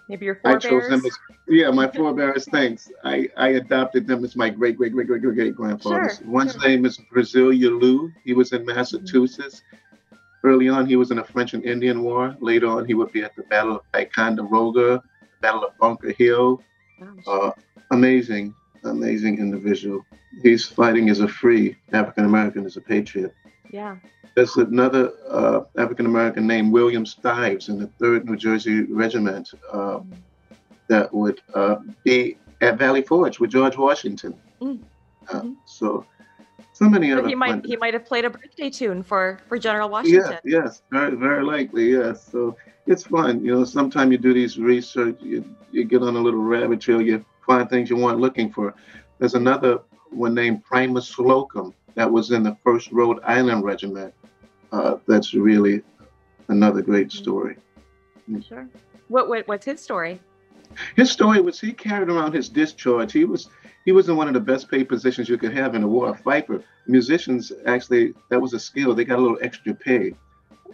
Maybe 0.07 0.25
your 0.25 0.36
forebears. 0.36 0.65
I 0.65 0.69
chose 0.69 0.89
them 0.89 1.05
as, 1.05 1.17
yeah, 1.48 1.69
my 1.69 1.88
forebears. 1.88 2.45
Thanks. 2.45 2.89
I, 3.03 3.29
I 3.38 3.50
adopted 3.50 4.07
them 4.07 4.25
as 4.25 4.36
my 4.36 4.50
great 4.50 4.77
great 4.77 4.91
great 4.93 5.07
great 5.07 5.21
great 5.21 5.36
great 5.36 5.55
grandfathers. 5.55 6.17
Sure, 6.17 6.27
One's 6.27 6.53
sure. 6.53 6.67
name 6.67 6.86
is 6.86 7.00
Barzillai 7.12 7.67
Lew. 7.69 8.12
He 8.24 8.33
was 8.33 8.51
in 8.51 8.65
Massachusetts. 8.65 9.62
Mm-hmm. 9.62 10.48
Early 10.48 10.69
on, 10.69 10.88
he 10.88 10.95
was 10.95 11.12
in 11.12 11.17
the 11.17 11.24
French 11.24 11.53
and 11.53 11.63
Indian 11.63 12.01
War. 12.01 12.36
Later 12.39 12.67
on, 12.67 12.86
he 12.86 12.93
would 12.93 13.12
be 13.12 13.24
at 13.24 13.36
the 13.36 13.43
Battle 13.43 13.75
of 13.75 13.81
Ticonderoga, 13.91 15.03
Battle 15.41 15.65
of 15.65 15.77
Bunker 15.77 16.13
Hill. 16.17 16.63
Uh, 17.27 17.51
amazing, 17.91 18.55
amazing 18.83 19.39
individual 19.39 20.05
he's 20.41 20.65
fighting 20.65 21.09
as 21.09 21.19
a 21.19 21.27
free 21.27 21.75
African 21.93 22.25
American, 22.25 22.65
as 22.65 22.77
a 22.77 22.81
patriot. 22.81 23.33
Yeah. 23.71 23.98
There's 24.36 24.55
another 24.55 25.12
uh, 25.27 25.62
African 25.77 26.05
American 26.05 26.48
named 26.48 26.71
William 26.71 27.05
Stives 27.05 27.69
in 27.69 27.79
the 27.79 27.88
3rd 28.00 28.25
New 28.25 28.38
Jersey 28.38 28.83
Regiment 28.83 29.50
uh, 29.71 30.00
mm. 30.00 30.13
that 30.88 31.13
would 31.13 31.41
uh, 31.53 31.77
be 32.03 32.38
at 32.62 32.77
Valley 32.77 33.01
Forge 33.01 33.39
with 33.39 33.51
George 33.51 33.77
Washington. 33.77 34.36
Mm. 34.62 34.79
Uh, 35.29 35.33
mm-hmm. 35.33 35.53
So, 35.65 36.05
so 36.74 36.86
many 36.89 37.09
so 37.09 37.19
other. 37.19 37.27
He 37.27 37.36
might 37.36 37.65
he 37.65 37.75
might 37.75 37.93
have 37.93 38.05
played 38.05 38.25
a 38.25 38.29
birthday 38.29 38.69
tune 38.69 39.03
for 39.03 39.39
for 39.48 39.59
General 39.59 39.89
Washington. 39.89 40.39
Yes, 40.45 40.63
yes, 40.63 40.81
very 40.91 41.15
very 41.15 41.43
likely. 41.43 41.91
Yes. 41.91 42.25
So 42.25 42.55
it's 42.88 43.03
fun. 43.03 43.43
You 43.43 43.55
know, 43.55 43.63
sometimes 43.65 44.12
you 44.12 44.17
do 44.17 44.33
these 44.33 44.57
research, 44.57 45.17
you 45.21 45.43
you 45.71 45.83
get 45.83 46.01
on 46.01 46.15
a 46.15 46.19
little 46.19 46.41
rabbit 46.41 46.79
trail, 46.79 47.01
you 47.01 47.25
find 47.50 47.68
things 47.68 47.89
you 47.89 47.98
weren't 47.98 48.20
looking 48.20 48.51
for. 48.51 48.75
There's 49.18 49.34
another 49.34 49.79
one 50.12 50.36
named 50.36 50.63
Primus 50.63 51.08
Slocum 51.08 51.74
that 51.96 52.10
was 52.10 52.29
in 52.29 52.44
the 52.44 52.56
First 52.63 52.91
Rhode 52.91 53.20
Island 53.24 53.63
Regiment. 53.63 54.13
Uh, 54.72 54.98
that's 55.08 55.34
really 55.34 55.82
another 56.50 56.84
great 56.84 57.12
story. 57.12 57.58
Sure. 58.48 58.68
What, 59.08 59.27
what 59.27 59.48
what's 59.48 59.65
his 59.65 59.82
story? 59.82 60.20
His 60.96 61.10
story 61.10 61.41
was 61.41 61.60
he 61.60 61.74
carried 61.74 62.10
around 62.10 62.34
his 62.36 62.48
discharge. 62.48 63.12
He 63.12 63.25
was 63.25 63.50
he 63.84 63.91
was 63.91 64.08
in 64.08 64.15
one 64.15 64.27
of 64.27 64.36
the 64.36 64.39
best 64.39 64.70
paid 64.70 64.88
positions 64.88 65.27
you 65.27 65.39
could 65.39 65.53
have 65.53 65.74
in 65.74 65.82
the 65.82 65.88
war. 65.88 66.10
A 66.12 66.15
fifer. 66.15 66.63
Musicians 66.86 67.51
actually 67.65 68.13
that 68.29 68.39
was 68.39 68.53
a 68.53 68.60
skill. 68.60 68.94
They 68.94 69.06
got 69.06 69.18
a 69.18 69.24
little 69.24 69.39
extra 69.41 69.74
pay, 69.74 70.13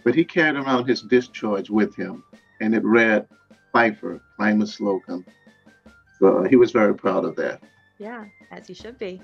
but 0.04 0.14
he 0.14 0.26
carried 0.26 0.56
around 0.56 0.86
his 0.86 1.00
discharge 1.00 1.70
with 1.70 1.96
him, 1.96 2.22
and 2.60 2.74
it 2.74 2.84
read 2.84 3.26
Fifer 3.72 4.20
Primus 4.36 4.74
Slocum. 4.74 5.24
So 6.18 6.38
uh, 6.38 6.42
he 6.48 6.56
was 6.56 6.72
very 6.72 6.94
proud 6.94 7.24
of 7.24 7.36
that. 7.36 7.62
Yeah, 7.98 8.26
as 8.50 8.66
he 8.66 8.74
should 8.74 8.98
be. 8.98 9.22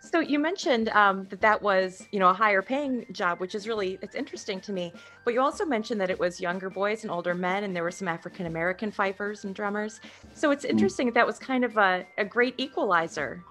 So 0.00 0.18
you 0.18 0.38
mentioned 0.40 0.88
um, 0.90 1.26
that 1.30 1.40
that 1.40 1.62
was, 1.62 2.06
you 2.10 2.18
know, 2.18 2.28
a 2.28 2.32
higher 2.32 2.60
paying 2.60 3.06
job, 3.12 3.38
which 3.38 3.54
is 3.54 3.68
really 3.68 3.98
it's 4.02 4.16
interesting 4.16 4.60
to 4.62 4.72
me. 4.72 4.92
But 5.24 5.32
you 5.34 5.40
also 5.40 5.64
mentioned 5.64 6.00
that 6.00 6.10
it 6.10 6.18
was 6.18 6.40
younger 6.40 6.68
boys 6.70 7.04
and 7.04 7.10
older 7.10 7.34
men, 7.34 7.62
and 7.62 7.74
there 7.74 7.84
were 7.84 7.92
some 7.92 8.08
African 8.08 8.46
American 8.46 8.90
fifers 8.90 9.44
and 9.44 9.54
drummers. 9.54 10.00
So 10.34 10.50
it's 10.50 10.64
mm-hmm. 10.64 10.72
interesting 10.72 11.06
that 11.06 11.14
that 11.14 11.26
was 11.26 11.38
kind 11.38 11.64
of 11.64 11.76
a, 11.76 12.04
a 12.18 12.24
great 12.24 12.54
equalizer. 12.58 13.44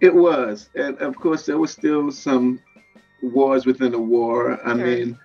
It 0.00 0.14
was, 0.14 0.70
and 0.74 0.96
of 0.98 1.16
course 1.16 1.44
there 1.44 1.58
was 1.58 1.70
still 1.70 2.10
some 2.10 2.60
wars 3.22 3.66
within 3.66 3.92
the 3.92 3.98
war. 3.98 4.58
I 4.64 4.74
sure. 4.74 4.86
mean, 4.86 5.18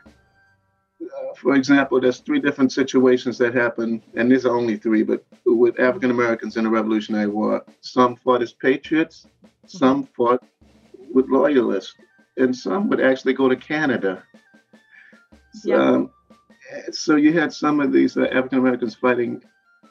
uh, 1.03 1.33
for 1.35 1.55
example, 1.55 1.99
there's 1.99 2.19
three 2.19 2.39
different 2.39 2.71
situations 2.71 3.37
that 3.37 3.53
happened, 3.53 4.01
and 4.15 4.31
these 4.31 4.45
are 4.45 4.55
only 4.55 4.77
three, 4.77 5.03
but 5.03 5.23
with 5.45 5.79
African 5.79 6.11
Americans 6.11 6.57
in 6.57 6.63
the 6.63 6.69
Revolutionary 6.69 7.27
War. 7.27 7.63
Some 7.81 8.15
fought 8.17 8.41
as 8.41 8.53
patriots, 8.53 9.27
some 9.67 10.03
mm-hmm. 10.03 10.13
fought 10.13 10.43
with 11.13 11.27
loyalists, 11.29 11.95
and 12.37 12.55
some 12.55 12.89
would 12.89 13.01
actually 13.01 13.33
go 13.33 13.47
to 13.47 13.55
Canada. 13.55 14.23
Yeah. 15.63 15.75
Um, 15.75 16.11
so 16.91 17.15
you 17.15 17.33
had 17.33 17.53
some 17.53 17.79
of 17.79 17.91
these 17.91 18.17
uh, 18.17 18.23
African 18.31 18.59
Americans 18.59 18.95
fighting, 18.95 19.43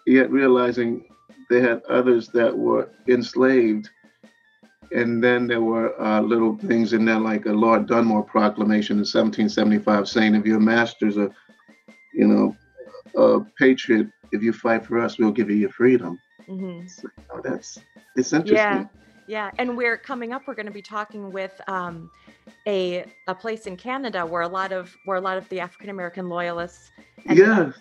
yet 0.07 0.31
realizing 0.31 1.05
they 1.51 1.61
had 1.61 1.83
others 1.85 2.29
that 2.29 2.57
were 2.57 2.91
enslaved 3.09 3.89
and 4.95 5.23
then 5.23 5.47
there 5.47 5.61
were 5.61 6.01
uh, 6.01 6.21
little 6.21 6.57
things 6.57 6.93
in 6.93 7.05
there 7.05 7.19
like 7.19 7.47
a 7.47 7.53
Lord 7.53 7.87
Dunmore 7.87 8.23
proclamation 8.23 8.95
in 8.95 9.01
1775 9.01 10.09
saying 10.09 10.35
if 10.35 10.45
you're 10.45 10.61
masters 10.61 11.17
of, 11.17 11.33
you 12.13 12.27
know, 12.27 12.57
a 13.17 13.41
patriot, 13.59 14.09
if 14.33 14.43
you 14.43 14.53
fight 14.53 14.87
for 14.87 14.99
us, 14.99 15.19
we'll 15.19 15.33
give 15.33 15.51
you 15.51 15.57
your 15.57 15.71
freedom. 15.71 16.19
Mm-hmm. 16.49 16.87
So, 16.87 17.09
you 17.17 17.25
know, 17.35 17.41
that's 17.43 17.79
it's 18.17 18.33
interesting. 18.33 18.57
Yeah, 18.57 18.87
yeah, 19.27 19.51
and 19.59 19.77
we're 19.77 19.97
coming 19.97 20.33
up. 20.33 20.43
We're 20.47 20.55
going 20.55 20.67
to 20.67 20.73
be 20.73 20.83
talking 20.83 21.31
with 21.31 21.61
um, 21.69 22.11
a 22.67 23.05
a 23.29 23.35
place 23.35 23.67
in 23.67 23.77
Canada 23.77 24.27
where 24.27 24.43
a 24.43 24.49
lot 24.49 24.73
of 24.73 24.95
where 25.05 25.17
a 25.17 25.21
lot 25.21 25.39
of 25.39 25.49
the 25.49 25.61
African 25.61 25.91
American 25.91 26.29
loyalists. 26.29 26.91
Yes, 27.31 27.75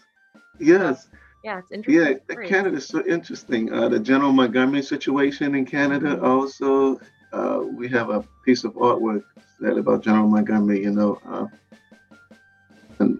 yes. 0.60 1.08
Yeah, 1.44 1.60
it's 1.60 1.72
interesting. 1.72 2.20
Yeah, 2.30 2.48
Canada 2.48 2.78
is 2.78 2.88
so 2.88 3.06
interesting. 3.06 3.74
Uh, 3.74 3.90
the 3.90 4.00
General 4.00 4.32
Montgomery 4.32 4.84
situation 4.84 5.56
in 5.56 5.66
Canada 5.66 6.22
also. 6.24 7.00
Uh, 7.34 7.62
we 7.64 7.88
have 7.90 8.10
a 8.10 8.24
piece 8.46 8.64
of 8.64 8.74
artwork 8.74 9.24
that 9.60 9.78
about 9.78 10.04
General 10.04 10.28
Montgomery. 10.28 10.84
You 10.84 10.92
know, 10.92 11.20
uh, 11.28 11.48
and 13.00 13.20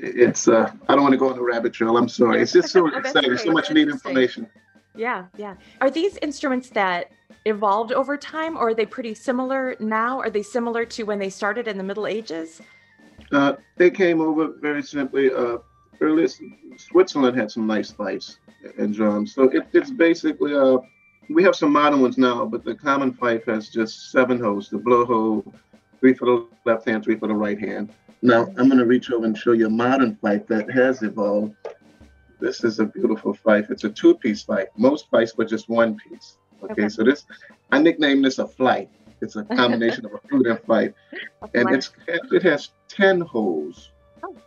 it's. 0.00 0.46
Uh, 0.46 0.70
I 0.88 0.94
don't 0.94 1.02
want 1.02 1.12
to 1.12 1.18
go 1.18 1.30
on 1.30 1.36
the 1.36 1.42
rabbit 1.42 1.72
trail. 1.72 1.96
I'm 1.96 2.08
sorry. 2.08 2.40
It's 2.40 2.52
just 2.52 2.70
so 2.70 2.86
exciting. 2.96 3.36
So 3.36 3.50
much 3.50 3.72
neat 3.72 3.88
information. 3.88 4.46
Yeah, 4.94 5.26
yeah. 5.36 5.54
Are 5.80 5.90
these 5.90 6.16
instruments 6.18 6.70
that 6.70 7.10
evolved 7.44 7.92
over 7.92 8.16
time, 8.16 8.56
or 8.56 8.68
are 8.68 8.74
they 8.74 8.86
pretty 8.86 9.14
similar 9.14 9.74
now? 9.80 10.20
Are 10.20 10.30
they 10.30 10.42
similar 10.42 10.84
to 10.86 11.02
when 11.04 11.18
they 11.18 11.30
started 11.30 11.66
in 11.66 11.76
the 11.76 11.84
Middle 11.84 12.06
Ages? 12.06 12.60
Uh, 13.32 13.54
they 13.76 13.90
came 13.90 14.20
over 14.20 14.52
very 14.60 14.82
simply. 14.82 15.32
Uh, 15.32 15.58
earlier 16.00 16.28
Switzerland 16.76 17.36
had 17.36 17.50
some 17.50 17.66
nice 17.66 17.90
fifes 17.90 18.38
and 18.78 18.94
drums. 18.94 19.34
So 19.34 19.44
it, 19.44 19.66
it's 19.72 19.90
basically 19.90 20.54
uh 20.54 20.78
we 21.30 21.42
have 21.42 21.54
some 21.54 21.72
modern 21.72 22.00
ones 22.00 22.16
now, 22.16 22.46
but 22.46 22.64
the 22.64 22.74
common 22.74 23.12
fife 23.12 23.44
has 23.46 23.68
just 23.68 24.10
seven 24.10 24.40
holes, 24.40 24.70
the 24.70 24.78
blow 24.78 25.04
hole, 25.04 25.52
three 26.00 26.14
for 26.14 26.24
the 26.24 26.46
left 26.64 26.88
hand, 26.88 27.04
three 27.04 27.16
for 27.16 27.28
the 27.28 27.34
right 27.34 27.58
hand. 27.58 27.92
Now 28.22 28.46
I'm 28.56 28.68
gonna 28.68 28.84
reach 28.84 29.10
over 29.10 29.26
and 29.26 29.36
show 29.36 29.52
you 29.52 29.66
a 29.66 29.70
modern 29.70 30.16
fife 30.16 30.46
that 30.48 30.70
has 30.70 31.02
evolved. 31.02 31.54
This 32.40 32.64
is 32.64 32.78
a 32.78 32.86
beautiful 32.86 33.34
fife. 33.34 33.70
It's 33.70 33.84
a 33.84 33.90
two-piece 33.90 34.44
fife. 34.44 34.68
Most 34.76 35.10
fifes 35.10 35.36
were 35.36 35.44
just 35.44 35.68
one 35.68 35.96
piece. 35.96 36.38
Okay, 36.62 36.72
okay. 36.72 36.88
so 36.88 37.04
this 37.04 37.26
I 37.70 37.80
nicknamed 37.80 38.24
this 38.24 38.38
a 38.38 38.46
flight. 38.46 38.88
It's 39.20 39.36
a 39.36 39.44
combination 39.44 40.06
of 40.06 40.14
a 40.14 40.18
flute 40.28 40.46
and 40.46 40.60
fife. 40.60 40.92
And 41.54 41.70
it's 41.74 41.92
it 42.06 42.42
has 42.42 42.70
10 42.88 43.20
holes, 43.20 43.90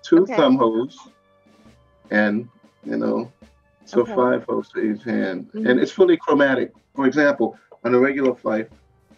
two 0.03 0.23
okay. 0.23 0.35
thumb 0.35 0.57
holes, 0.57 1.09
and 2.11 2.47
you 2.85 2.97
know, 2.97 3.31
so 3.85 4.01
okay. 4.01 4.15
five 4.15 4.43
holes 4.43 4.69
to 4.69 4.79
each 4.79 5.03
hand, 5.03 5.47
mm-hmm. 5.47 5.67
and 5.67 5.79
it's 5.79 5.91
fully 5.91 6.17
chromatic. 6.17 6.73
For 6.95 7.07
example, 7.07 7.57
on 7.83 7.95
a 7.95 7.99
regular 7.99 8.35
fife, 8.35 8.67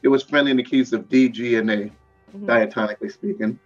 it 0.04 0.08
was 0.08 0.24
friendly 0.24 0.52
in 0.52 0.58
the 0.58 0.64
keys 0.64 0.94
of 0.94 1.10
D, 1.10 1.30
G, 1.30 1.56
and 1.56 1.70
A, 1.70 1.78
mm-hmm. 1.78 2.46
diatonically 2.46 3.12
speaking. 3.12 3.60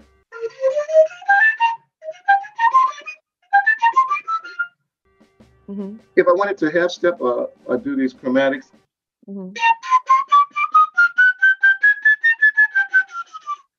Mm-hmm. 5.69 5.97
If 6.15 6.27
I 6.27 6.31
wanted 6.31 6.57
to 6.59 6.71
half 6.71 6.91
step 6.91 7.17
or, 7.19 7.49
or 7.65 7.77
do 7.77 7.95
these 7.97 8.13
chromatics, 8.13 8.71
mm-hmm. 9.27 9.51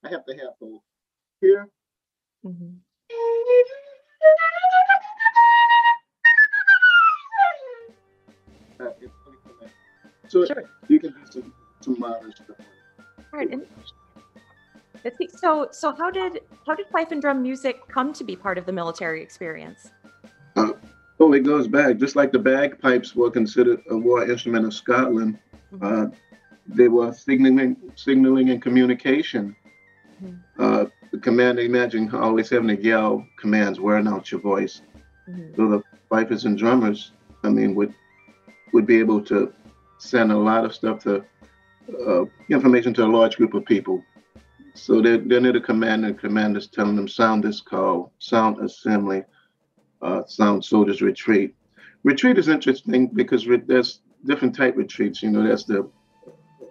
I 0.05 0.11
have 0.11 0.25
to 0.27 0.33
half 0.35 0.55
hold 0.61 0.81
here. 1.41 1.69
Mm-hmm. 2.45 2.75
So 10.29 10.45
sure. 10.45 10.65
you 10.89 11.01
can 11.01 11.11
do 11.11 11.19
some, 11.31 11.53
some 11.81 11.99
modern 11.99 12.33
stuff. 12.33 12.57
All 13.33 13.39
right. 13.39 13.51
So, 15.31 15.69
so 15.71 15.95
how 15.95 16.11
did 16.11 16.41
how 16.67 16.75
did 16.75 16.87
fife 16.89 17.13
and 17.13 17.21
drum 17.21 17.43
music 17.43 17.87
come 17.89 18.13
to 18.13 18.25
be 18.25 18.37
part 18.37 18.59
of 18.59 18.67
the 18.67 18.73
military 18.73 19.23
experience? 19.23 19.91
Uh, 20.57 20.73
oh, 21.21 21.33
it 21.33 21.41
goes 21.41 21.69
back. 21.69 21.97
Just 21.99 22.17
like 22.17 22.33
the 22.33 22.39
bagpipes 22.39 23.15
were 23.15 23.31
considered 23.31 23.81
a 23.91 23.97
war 23.97 24.29
instrument 24.29 24.67
of 24.67 24.75
Scotland, 24.75 25.39
mm-hmm. 25.73 25.87
uh, 25.87 26.07
they 26.67 26.89
were 26.89 27.13
signaling, 27.13 27.77
signaling 27.95 28.51
and 28.51 28.61
communication. 28.61 29.55
Mm-hmm. 30.23 30.63
Uh, 30.63 30.85
the 31.13 31.19
command, 31.19 31.59
imagine 31.59 32.11
always 32.15 32.51
having 32.51 32.69
to 32.69 32.83
yell 32.83 33.25
commands, 33.39 33.81
wearing 33.81 34.09
out 34.09 34.31
your 34.31 34.41
voice. 34.41 34.83
Mm-hmm. 35.29 35.55
So 35.57 35.69
the 35.69 35.83
fifers 36.11 36.45
and 36.45 36.59
drummers, 36.59 37.13
I 37.45 37.49
mean, 37.51 37.75
would 37.75 37.95
would 38.73 38.87
be 38.87 38.99
able 38.99 39.23
to 39.23 39.53
send 39.99 40.33
a 40.33 40.37
lot 40.37 40.65
of 40.65 40.75
stuff 40.75 41.03
to 41.05 41.25
uh, 42.07 42.25
information 42.49 42.95
to 42.95 43.05
a 43.05 43.07
large 43.07 43.37
group 43.37 43.55
of 43.55 43.65
people. 43.65 44.03
So 44.75 45.03
they're, 45.03 45.19
they're 45.19 45.41
near 45.41 45.53
the 45.53 45.61
commander, 45.61 46.09
and 46.09 46.19
commander's 46.19 46.69
telling 46.69 46.97
them 46.97 47.09
sound 47.09 47.43
this 47.43 47.61
call, 47.61 48.13
sound 48.19 48.59
assembly, 48.61 49.25
uh, 50.03 50.25
sound 50.27 50.65
soldiers 50.65 51.03
retreat. 51.03 51.55
Retreat 52.05 52.39
is 52.39 52.49
interesting 52.49 53.09
because 53.09 53.49
re- 53.49 53.63
there's 53.67 54.01
different 54.25 54.55
type 54.55 54.77
retreats. 54.77 55.23
You 55.23 55.31
know, 55.31 55.47
that's 55.47 55.65
the 55.65 55.81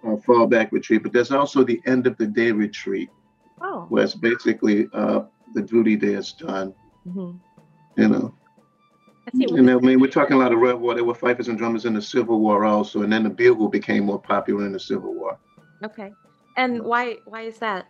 uh, 0.04 0.16
fallback 0.26 0.72
retreat, 0.72 1.02
but 1.02 1.12
there's 1.12 1.32
also 1.32 1.64
the 1.64 1.80
end 1.84 2.06
of 2.06 2.16
the 2.16 2.26
day 2.26 2.50
retreat, 2.50 3.10
oh. 3.60 3.86
where 3.90 4.04
it's 4.04 4.14
basically 4.14 4.88
uh, 4.94 5.22
the 5.54 5.62
duty 5.62 5.96
day 5.96 6.14
is 6.14 6.32
done. 6.32 6.74
Mm-hmm. 7.06 7.36
You 8.00 8.08
know, 8.08 8.34
and 9.32 9.70
I 9.70 9.74
mean, 9.76 10.00
we're 10.00 10.10
talking 10.10 10.36
a 10.36 10.38
lot 10.38 10.52
of 10.52 10.58
Rev 10.58 10.78
War. 10.80 10.94
There 10.94 11.04
were 11.04 11.14
fifers 11.14 11.48
and 11.48 11.58
drummers 11.58 11.84
in 11.84 11.94
the 11.94 12.02
Civil 12.02 12.40
War 12.40 12.64
also, 12.64 13.02
and 13.02 13.12
then 13.12 13.22
the 13.24 13.30
bugle 13.30 13.68
became 13.68 14.04
more 14.04 14.20
popular 14.20 14.66
in 14.66 14.72
the 14.72 14.80
Civil 14.80 15.14
War. 15.14 15.38
Okay, 15.84 16.12
and 16.56 16.82
why 16.82 17.16
why 17.26 17.42
is 17.42 17.58
that? 17.58 17.86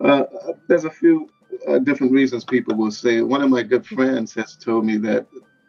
Uh, 0.00 0.24
there's 0.68 0.84
a 0.84 0.90
few 0.90 1.28
uh, 1.68 1.78
different 1.78 2.12
reasons 2.12 2.44
people 2.44 2.74
will 2.74 2.90
say. 2.90 3.20
One 3.20 3.42
of 3.42 3.50
my 3.50 3.62
good 3.62 3.86
friends 3.86 4.34
has 4.34 4.56
told 4.56 4.84
me 4.84 4.96
that 4.98 5.26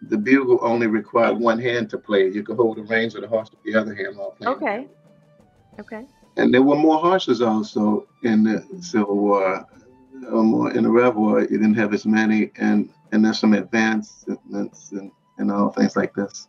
the 0.10 0.18
bugle 0.18 0.60
only 0.62 0.88
required 0.88 1.38
one 1.38 1.60
hand 1.60 1.90
to 1.92 1.98
play. 1.98 2.30
You 2.30 2.44
could 2.44 2.58
hold 2.58 2.78
the 2.78 2.84
reins 2.84 3.16
of 3.16 3.22
the 3.22 3.28
horse 3.28 3.50
with 3.52 3.64
the 3.64 3.80
other 3.80 3.94
hand 3.94 4.18
while 4.18 4.32
playing. 4.32 4.56
Okay. 4.56 4.88
Okay. 5.80 6.06
And 6.38 6.54
there 6.54 6.62
were 6.64 6.76
more 6.76 6.98
horses 6.98 7.42
also 7.42 8.08
in 8.24 8.44
the 8.44 8.66
Civil 8.82 9.18
War. 9.18 9.68
Uh, 10.32 10.42
more 10.42 10.72
in 10.72 10.84
the 10.84 10.90
Rev 10.90 11.16
War, 11.16 11.42
you 11.42 11.48
didn't 11.48 11.74
have 11.74 11.94
as 11.94 12.06
many, 12.06 12.52
and 12.56 12.90
and 13.14 13.24
there's 13.24 13.40
some 13.40 13.54
advancements 13.54 14.92
and, 14.92 15.12
and 15.38 15.52
all 15.52 15.70
things 15.70 15.96
like 15.96 16.14
this. 16.16 16.48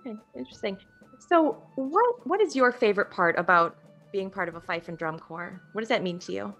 Okay, 0.00 0.16
interesting. 0.34 0.78
So, 1.18 1.62
what 1.76 2.26
what 2.26 2.40
is 2.40 2.56
your 2.56 2.72
favorite 2.72 3.10
part 3.10 3.38
about 3.38 3.76
being 4.10 4.30
part 4.30 4.48
of 4.48 4.56
a 4.56 4.60
fife 4.60 4.88
and 4.88 4.98
drum 4.98 5.18
corps? 5.18 5.60
What 5.72 5.82
does 5.82 5.90
that 5.90 6.02
mean 6.02 6.18
to 6.20 6.32
you? 6.32 6.54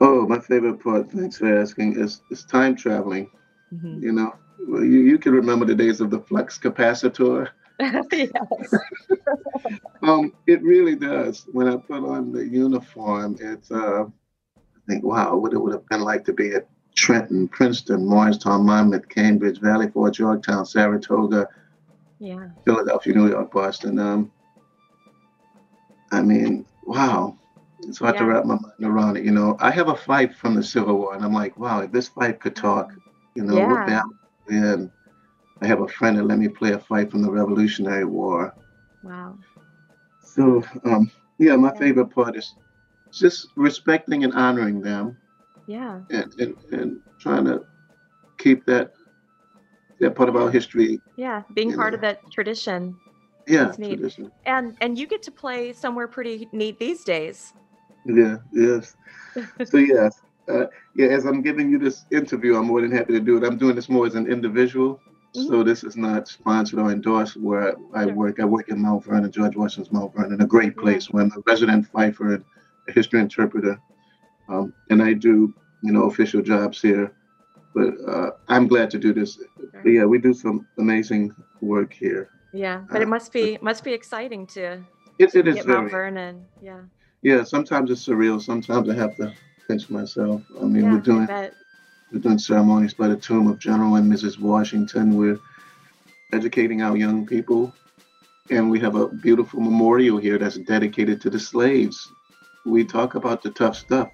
Oh, 0.00 0.26
my 0.26 0.40
favorite 0.40 0.82
part. 0.82 1.10
Thanks 1.10 1.38
for 1.38 1.60
asking. 1.60 1.98
Is 1.98 2.20
is 2.30 2.44
time 2.44 2.74
traveling. 2.74 3.30
Mm-hmm. 3.72 4.02
You 4.02 4.12
know, 4.12 4.34
well, 4.68 4.84
you 4.84 5.00
you 5.00 5.18
can 5.18 5.32
remember 5.32 5.64
the 5.64 5.74
days 5.74 6.00
of 6.00 6.10
the 6.10 6.20
flux 6.20 6.58
capacitor. 6.58 7.48
yes. 8.12 8.74
um, 10.02 10.32
it 10.46 10.62
really 10.62 10.96
does. 10.96 11.46
When 11.52 11.68
I 11.68 11.76
put 11.76 12.04
on 12.04 12.32
the 12.32 12.46
uniform, 12.46 13.36
it's 13.40 13.70
uh, 13.70 14.04
I 14.56 14.60
think, 14.88 15.04
wow, 15.04 15.36
what 15.36 15.52
it 15.52 15.58
would 15.58 15.72
have 15.72 15.88
been 15.88 16.02
like 16.02 16.24
to 16.26 16.32
be 16.32 16.54
at 16.54 16.68
Trenton, 16.94 17.48
Princeton, 17.48 18.06
Morristown, 18.06 18.66
Monmouth, 18.66 19.08
Cambridge, 19.08 19.60
Valley 19.60 19.88
Forge, 19.88 20.18
Yorktown, 20.18 20.64
Saratoga, 20.66 21.48
yeah, 22.18 22.48
Philadelphia, 22.64 23.14
New 23.14 23.28
York, 23.28 23.52
Boston. 23.52 23.98
Um, 23.98 24.30
I 26.12 26.22
mean, 26.22 26.64
wow. 26.84 27.36
It's 27.86 27.98
hard 27.98 28.14
yeah. 28.14 28.20
to 28.20 28.24
wrap 28.26 28.44
my 28.44 28.54
mind 28.54 28.84
around 28.84 29.16
it. 29.16 29.24
You 29.24 29.32
know, 29.32 29.56
I 29.60 29.70
have 29.70 29.88
a 29.88 29.94
fife 29.96 30.36
from 30.36 30.54
the 30.54 30.62
Civil 30.62 30.96
War, 30.98 31.14
and 31.14 31.24
I'm 31.24 31.32
like, 31.34 31.58
wow, 31.58 31.80
if 31.80 31.92
this 31.92 32.08
fife 32.08 32.38
could 32.38 32.56
talk, 32.56 32.92
you 33.34 33.44
know, 33.44 33.56
yeah. 33.56 34.02
and 34.48 34.90
I 35.60 35.66
have 35.66 35.80
a 35.80 35.88
friend 35.88 36.16
that 36.18 36.24
let 36.24 36.38
me 36.38 36.48
play 36.48 36.72
a 36.72 36.78
fife 36.78 37.10
from 37.10 37.22
the 37.22 37.30
Revolutionary 37.30 38.04
War. 38.04 38.54
Wow. 39.02 39.38
So, 40.22 40.62
um, 40.84 41.10
Yeah, 41.38 41.56
my 41.56 41.72
Yeah. 41.72 41.78
favorite 41.78 42.06
part 42.10 42.36
is 42.36 42.54
just 43.12 43.48
respecting 43.56 44.24
and 44.24 44.32
honoring 44.34 44.80
them 44.80 45.16
Yeah. 45.66 46.00
and, 46.10 46.32
and, 46.38 46.54
and 46.72 47.00
trying 47.18 47.44
to 47.46 47.64
keep 48.38 48.66
that 48.66 48.92
that 50.00 50.14
part 50.16 50.28
of 50.28 50.36
our 50.36 50.50
history. 50.50 51.00
Yeah. 51.16 51.42
Being 51.54 51.72
part 51.72 51.92
know. 51.92 51.96
of 51.96 52.00
that 52.02 52.20
tradition. 52.32 52.96
Yeah, 53.46 53.72
tradition. 53.72 54.30
And 54.46 54.76
and 54.80 54.98
you 54.98 55.06
get 55.06 55.22
to 55.24 55.30
play 55.30 55.72
somewhere 55.72 56.08
pretty 56.08 56.48
neat 56.52 56.78
these 56.78 57.04
days. 57.04 57.52
Yeah, 58.06 58.38
yes. 58.52 58.96
So 59.64 59.76
yes, 59.78 60.20
uh, 60.48 60.66
yeah. 60.96 61.08
As 61.08 61.26
I'm 61.26 61.42
giving 61.42 61.70
you 61.70 61.78
this 61.78 62.04
interview, 62.10 62.56
I'm 62.56 62.66
more 62.66 62.80
than 62.80 62.90
happy 62.90 63.12
to 63.12 63.20
do 63.20 63.36
it. 63.36 63.44
I'm 63.44 63.58
doing 63.58 63.74
this 63.76 63.88
more 63.88 64.06
as 64.06 64.14
an 64.14 64.26
individual, 64.26 64.98
so 65.34 65.62
this 65.62 65.84
is 65.84 65.96
not 65.96 66.28
sponsored 66.28 66.78
or 66.80 66.90
endorsed. 66.90 67.36
Where 67.36 67.76
I, 67.94 68.02
I 68.02 68.06
Mm-hmm. 68.06 68.06
Sure. 68.06 68.14
work, 68.14 68.40
I 68.40 68.44
work 68.44 68.68
in 68.70 68.80
Mount 68.80 69.04
Vernon, 69.04 69.30
George 69.30 69.56
Washington's 69.56 69.92
Mount 69.92 70.14
Vernon, 70.14 70.34
in 70.34 70.40
a 70.40 70.46
great 70.46 70.76
place. 70.76 71.10
Where 71.10 71.22
I'm 71.22 71.32
a 71.32 71.42
resident 71.46 71.86
fifer 71.88 72.34
and 72.34 72.44
a 72.88 72.92
history 72.92 73.20
interpreter, 73.20 73.78
um, 74.48 74.72
and 74.90 75.02
I 75.02 75.12
do 75.12 75.52
you 75.82 75.92
know 75.92 76.04
official 76.04 76.42
jobs 76.42 76.80
here. 76.80 77.12
But 77.74 77.94
uh, 78.08 78.30
I'm 78.48 78.68
glad 78.68 78.90
to 78.90 78.98
do 78.98 79.12
this. 79.12 79.38
Yeah, 79.84 80.04
we 80.04 80.18
do 80.18 80.32
some 80.32 80.66
amazing 80.78 81.34
work 81.60 81.92
here. 81.92 82.30
Yeah. 82.52 82.84
But 82.88 83.02
it 83.02 83.08
Uh, 83.08 83.10
must 83.10 83.32
be 83.32 83.58
must 83.60 83.82
be 83.82 83.92
exciting 83.92 84.46
to 84.48 84.78
It, 85.18 85.34
it 85.34 85.48
is 85.48 85.56
get 85.56 85.66
very 85.66 85.78
Mount 85.80 85.90
Vernon. 85.90 86.44
Yeah. 86.62 86.82
yeah. 87.22 87.42
Sometimes 87.42 87.90
it's 87.90 88.06
surreal. 88.06 88.40
Sometimes 88.40 88.88
I 88.88 88.94
have 88.94 89.16
to 89.16 89.32
pinch 89.66 89.90
myself. 89.90 90.42
I 90.60 90.64
mean, 90.64 90.84
yeah, 90.84 90.92
we're 90.92 91.00
doing 91.00 91.26
We're 92.12 92.20
doing 92.20 92.38
ceremonies 92.38 92.94
by 92.94 93.08
the 93.08 93.16
tomb 93.16 93.48
of 93.48 93.58
General 93.58 93.96
and 93.96 94.10
Mrs. 94.12 94.38
Washington. 94.38 95.16
We're 95.16 95.40
educating 96.32 96.80
our 96.82 96.96
young 96.96 97.26
people. 97.26 97.74
And 98.50 98.70
we 98.70 98.78
have 98.80 98.94
a 98.94 99.08
beautiful 99.08 99.60
memorial 99.60 100.18
here 100.18 100.38
that's 100.38 100.58
dedicated 100.58 101.20
to 101.22 101.30
the 101.30 101.40
slaves. 101.40 101.96
We 102.66 102.84
talk 102.84 103.14
about 103.16 103.42
the 103.42 103.50
tough 103.50 103.74
stuff. 103.76 104.08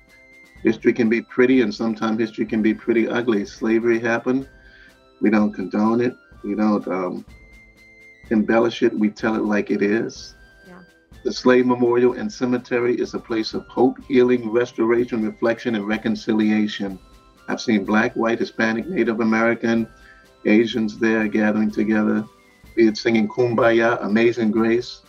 History 0.62 0.92
can 0.92 1.08
be 1.08 1.22
pretty, 1.22 1.62
and 1.62 1.74
sometimes 1.74 2.18
history 2.18 2.44
can 2.44 2.62
be 2.62 2.74
pretty 2.74 3.08
ugly. 3.08 3.44
Slavery 3.44 3.98
happened. 3.98 4.48
We 5.20 5.30
don't 5.30 5.52
condone 5.52 6.00
it. 6.00 6.14
We 6.42 6.54
don't 6.54 6.86
um, 6.88 7.24
embellish 8.30 8.82
it. 8.82 8.92
We 8.98 9.10
tell 9.10 9.34
it 9.36 9.44
like 9.44 9.70
it 9.70 9.82
is. 9.82 10.34
Yeah. 10.66 10.80
The 11.24 11.32
Slave 11.32 11.66
Memorial 11.66 12.14
and 12.14 12.30
Cemetery 12.30 12.94
is 12.94 13.14
a 13.14 13.18
place 13.18 13.54
of 13.54 13.66
hope, 13.66 13.98
healing, 14.06 14.50
restoration, 14.50 15.24
reflection, 15.24 15.74
and 15.74 15.86
reconciliation. 15.86 16.98
I've 17.48 17.60
seen 17.60 17.84
black, 17.84 18.14
white, 18.14 18.38
Hispanic, 18.38 18.86
Native 18.86 19.20
American, 19.20 19.88
Asians 20.44 20.98
there 20.98 21.26
gathering 21.28 21.70
together, 21.70 22.24
be 22.74 22.86
it 22.86 22.96
singing 22.96 23.28
Kumbaya, 23.28 24.02
Amazing 24.04 24.52
Grace, 24.52 25.02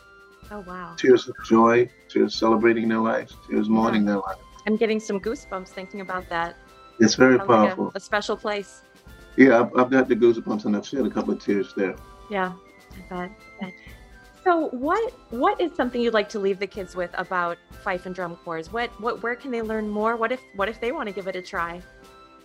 Oh 0.49 0.59
wow. 0.61 0.93
tears 0.97 1.29
of 1.29 1.35
joy, 1.45 1.87
tears 2.09 2.35
celebrating 2.35 2.89
their 2.89 2.99
lives, 2.99 3.37
tears 3.49 3.69
mourning 3.69 4.03
their 4.03 4.17
lives. 4.17 4.41
I'm 4.65 4.75
getting 4.77 4.99
some 4.99 5.19
goosebumps 5.19 5.69
thinking 5.69 6.01
about 6.01 6.29
that. 6.29 6.55
It's 6.99 7.15
very 7.15 7.37
Sounds 7.37 7.49
like 7.49 7.57
a- 7.57 7.75
powerful. 7.75 7.91
a 7.95 7.99
special 7.99 8.37
place. 8.37 8.83
Yeah, 9.37 9.61
I've, 9.61 9.75
I've 9.77 9.89
got 9.89 10.07
the 10.07 10.15
goosebumps 10.15 10.65
and 10.65 10.75
I've 10.75 10.85
shed 10.85 11.05
a 11.05 11.09
couple 11.09 11.33
of 11.33 11.43
tears 11.43 11.73
there. 11.75 11.95
Yeah, 12.29 12.53
I 12.93 13.01
bet. 13.09 13.31
I 13.61 13.65
bet. 13.65 13.73
So, 14.43 14.69
what 14.69 15.13
what 15.29 15.61
is 15.61 15.71
something 15.75 16.01
you'd 16.01 16.13
like 16.15 16.29
to 16.29 16.39
leave 16.39 16.59
the 16.59 16.67
kids 16.67 16.95
with 16.95 17.11
about 17.13 17.57
fife 17.83 18.05
and 18.07 18.13
drum 18.15 18.35
corps? 18.43 18.67
What 18.71 18.89
what 18.99 19.21
where 19.23 19.35
can 19.35 19.51
they 19.51 19.61
learn 19.61 19.87
more? 19.87 20.15
What 20.17 20.31
if 20.31 20.41
what 20.55 20.67
if 20.67 20.81
they 20.81 20.91
want 20.91 21.07
to 21.07 21.13
give 21.13 21.27
it 21.27 21.35
a 21.35 21.41
try? 21.41 21.81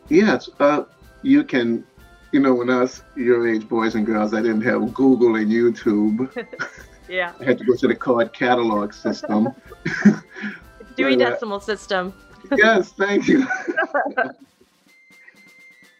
Yes, 0.08 0.48
uh, 0.60 0.84
you 1.22 1.42
can. 1.42 1.84
You 2.32 2.40
know, 2.40 2.54
when 2.54 2.68
us 2.70 3.02
your 3.16 3.48
age 3.48 3.66
boys 3.68 3.94
and 3.94 4.04
girls, 4.04 4.34
I 4.34 4.42
didn't 4.42 4.60
have 4.62 4.92
Google 4.94 5.36
and 5.36 5.50
YouTube. 5.50 6.30
Yeah, 7.08 7.32
I 7.40 7.44
had 7.44 7.58
to 7.58 7.64
go 7.64 7.76
to 7.76 7.86
the 7.86 7.94
card 7.94 8.32
catalog 8.32 8.92
system. 8.92 9.54
Uh, 11.04 11.16
Decimal 11.16 11.60
System. 11.60 12.12
yes, 12.56 12.92
thank 12.92 13.28
you. 13.28 13.46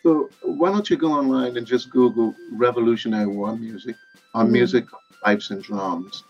so 0.03 0.31
why 0.43 0.71
don't 0.71 0.89
you 0.89 0.97
go 0.97 1.13
online 1.13 1.57
and 1.57 1.67
just 1.67 1.91
Google 1.91 2.35
Revolutionary 2.53 3.27
War 3.27 3.57
music 3.57 3.97
or 4.35 4.45
Mhm. 4.45 4.51
music 4.51 4.87
pipes 5.23 5.51
and 5.51 5.63
drums. 5.63 6.25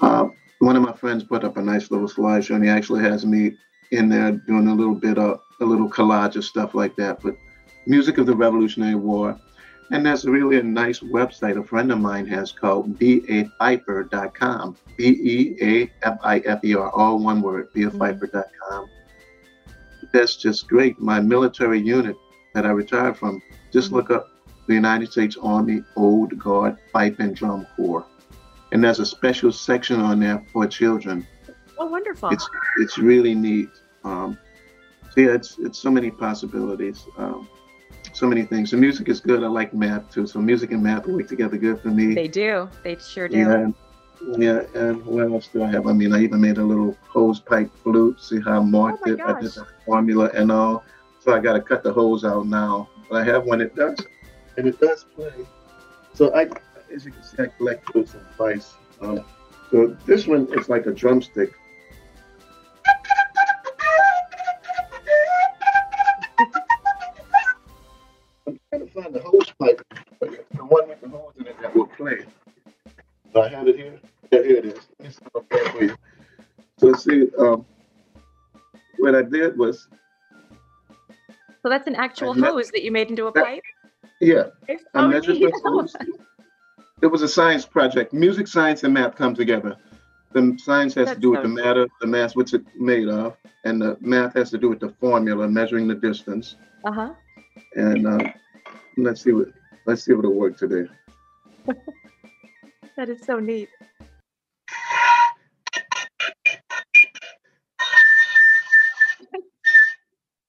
Uh, 0.00 0.28
one 0.60 0.76
of 0.76 0.82
my 0.82 0.92
friends 0.92 1.24
put 1.24 1.44
up 1.44 1.56
a 1.56 1.62
nice 1.62 1.90
little 1.90 2.08
slideshow, 2.08 2.54
and 2.54 2.64
he 2.64 2.70
actually 2.70 3.02
has 3.02 3.26
me 3.26 3.56
in 3.90 4.08
there 4.08 4.32
doing 4.32 4.68
a 4.68 4.74
little 4.74 4.94
bit 4.94 5.18
of 5.18 5.40
a 5.60 5.64
little 5.64 5.88
collage 5.88 6.36
of 6.36 6.44
stuff 6.44 6.74
like 6.74 6.96
that. 6.96 7.20
But 7.22 7.36
music 7.86 8.18
of 8.18 8.26
the 8.26 8.34
Revolutionary 8.34 8.94
War, 8.94 9.38
and 9.92 10.04
that's 10.06 10.24
really 10.24 10.58
a 10.58 10.62
nice 10.62 11.00
website 11.00 11.60
a 11.60 11.62
friend 11.62 11.92
of 11.92 12.00
mine 12.00 12.26
has 12.26 12.50
called 12.50 12.98
beafifer.com. 12.98 14.76
B 14.96 15.04
E 15.04 15.56
A 15.60 16.06
F 16.06 16.18
I 16.22 16.38
F 16.38 16.64
E 16.64 16.74
R, 16.74 16.90
all 16.90 17.18
one 17.18 17.42
word, 17.42 17.70
beafifer.com. 17.74 18.88
That's 20.12 20.36
just 20.36 20.66
great. 20.66 20.98
My 20.98 21.20
military 21.20 21.80
unit 21.80 22.16
that 22.54 22.64
I 22.64 22.70
retired 22.70 23.18
from, 23.18 23.42
just 23.70 23.92
look 23.92 24.10
up 24.10 24.28
the 24.66 24.74
United 24.74 25.12
States 25.12 25.36
Army 25.42 25.82
Old 25.96 26.38
Guard 26.38 26.78
Fife 26.90 27.18
and 27.18 27.36
Drum 27.36 27.66
Corps. 27.76 28.06
And 28.72 28.82
there's 28.82 28.98
a 28.98 29.06
special 29.06 29.52
section 29.52 30.00
on 30.00 30.20
there 30.20 30.42
for 30.54 30.66
children. 30.66 31.26
Oh, 31.78 31.86
wonderful. 31.86 32.30
It's 32.30 32.48
it's 32.78 32.96
really 32.96 33.34
neat. 33.34 33.68
Um, 34.04 34.38
so 35.10 35.20
yeah, 35.20 35.34
it's 35.34 35.58
it's 35.58 35.78
so 35.78 35.90
many 35.90 36.10
possibilities, 36.10 37.04
um, 37.18 37.46
so 38.22 38.28
many 38.28 38.44
things. 38.44 38.70
The 38.70 38.76
music 38.76 39.08
is 39.08 39.18
good. 39.20 39.42
I 39.42 39.48
like 39.48 39.74
math 39.74 40.08
too. 40.08 40.28
So 40.28 40.38
music 40.40 40.70
and 40.70 40.80
math 40.80 41.08
work 41.08 41.26
together 41.26 41.56
good 41.56 41.80
for 41.82 41.88
me. 41.88 42.14
they 42.14 42.28
do. 42.28 42.68
They 42.84 42.96
sure 42.96 43.26
do. 43.28 43.36
Yeah, 43.36 43.52
and- 43.54 43.74
yeah, 44.38 44.62
and 44.76 45.04
what 45.04 45.24
else 45.24 45.48
do 45.48 45.64
I 45.64 45.66
have? 45.72 45.88
I 45.88 45.92
mean, 45.92 46.12
I 46.12 46.22
even 46.22 46.40
made 46.40 46.58
a 46.58 46.62
little 46.62 46.96
hose 47.08 47.40
pipe 47.40 47.68
flute. 47.82 48.20
See 48.20 48.40
how 48.40 48.60
I 48.60 48.64
marked 48.64 49.02
Oh 49.04 49.10
it? 49.10 49.20
I 49.20 49.40
did 49.40 49.50
the 49.50 49.66
formula 49.84 50.30
and 50.32 50.52
all. 50.52 50.84
So 51.18 51.34
I 51.34 51.40
got 51.40 51.54
to 51.54 51.60
cut 51.60 51.82
the 51.82 51.92
hose 51.92 52.24
out 52.24 52.46
now. 52.46 52.88
But 53.10 53.22
I 53.22 53.24
have 53.24 53.42
one 53.44 53.58
that 53.58 53.74
does, 53.74 53.98
and 54.56 54.68
it 54.68 54.78
does 54.78 55.02
play. 55.16 55.32
So 56.14 56.32
I, 56.36 56.42
as 56.94 57.04
you 57.04 57.10
can 57.10 57.24
see, 57.24 57.42
I 57.42 57.46
collect 57.46 57.90
flutes 57.90 58.14
and 58.14 58.22
pipes. 58.38 58.74
Um, 59.00 59.24
so 59.72 59.96
this 60.06 60.28
one 60.28 60.46
is 60.56 60.68
like 60.68 60.86
a 60.86 60.92
drumstick. 60.92 61.54
I 73.42 73.48
have 73.48 73.66
it 73.68 73.76
here. 73.76 73.98
Yeah, 74.30 74.42
here 74.42 74.56
it 74.58 74.64
is. 74.66 74.78
Let 74.98 75.08
me 75.08 75.12
see 75.14 75.24
if 75.34 75.44
I 75.52 75.56
can 75.56 75.72
for 75.72 75.84
you. 75.84 75.96
So 76.78 76.92
see, 76.94 77.28
um, 77.38 77.64
what 78.98 79.14
I 79.14 79.22
did 79.22 79.58
was, 79.58 79.88
So 81.62 81.68
that's 81.68 81.86
an 81.86 81.94
actual 81.96 82.34
met- 82.34 82.50
hose 82.50 82.70
that 82.70 82.82
you 82.82 82.90
made 82.92 83.08
into 83.10 83.26
a 83.26 83.32
that- 83.32 83.44
pipe. 83.44 83.62
yeah, 84.20 84.44
It's 84.68 84.84
I 84.94 85.00
so 85.02 85.08
measured 85.08 85.36
neat. 85.36 85.52
the 85.62 85.70
hose. 85.70 85.94
It 87.02 87.06
was 87.08 87.22
a 87.22 87.28
science 87.28 87.66
project. 87.66 88.12
Music, 88.12 88.46
science, 88.46 88.84
and 88.84 88.94
math 88.94 89.16
come 89.16 89.34
together. 89.34 89.76
The 90.32 90.56
science 90.58 90.94
has 90.94 91.08
to 91.08 91.14
That's 91.14 91.20
do 91.20 91.30
with 91.30 91.40
so 91.40 91.42
the 91.42 91.48
matter, 91.48 91.86
the 92.00 92.06
mass, 92.06 92.34
what's 92.36 92.54
it 92.54 92.64
made 92.78 93.08
of, 93.08 93.36
and 93.64 93.82
the 93.82 93.96
math 94.00 94.34
has 94.34 94.50
to 94.50 94.58
do 94.58 94.68
with 94.70 94.80
the 94.80 94.90
formula, 95.00 95.48
measuring 95.48 95.88
the 95.88 95.94
distance. 95.96 96.56
Uh-huh. 96.84 97.12
And 97.76 98.06
uh, 98.06 98.18
let's 98.96 99.20
see 99.22 99.32
what 99.32 99.48
let's 99.86 100.04
see 100.04 100.12
if 100.12 100.18
it'll 100.20 100.32
work 100.34 100.56
today. 100.56 100.88
That 103.02 103.08
is 103.10 103.22
so 103.26 103.40
neat. 103.40 103.68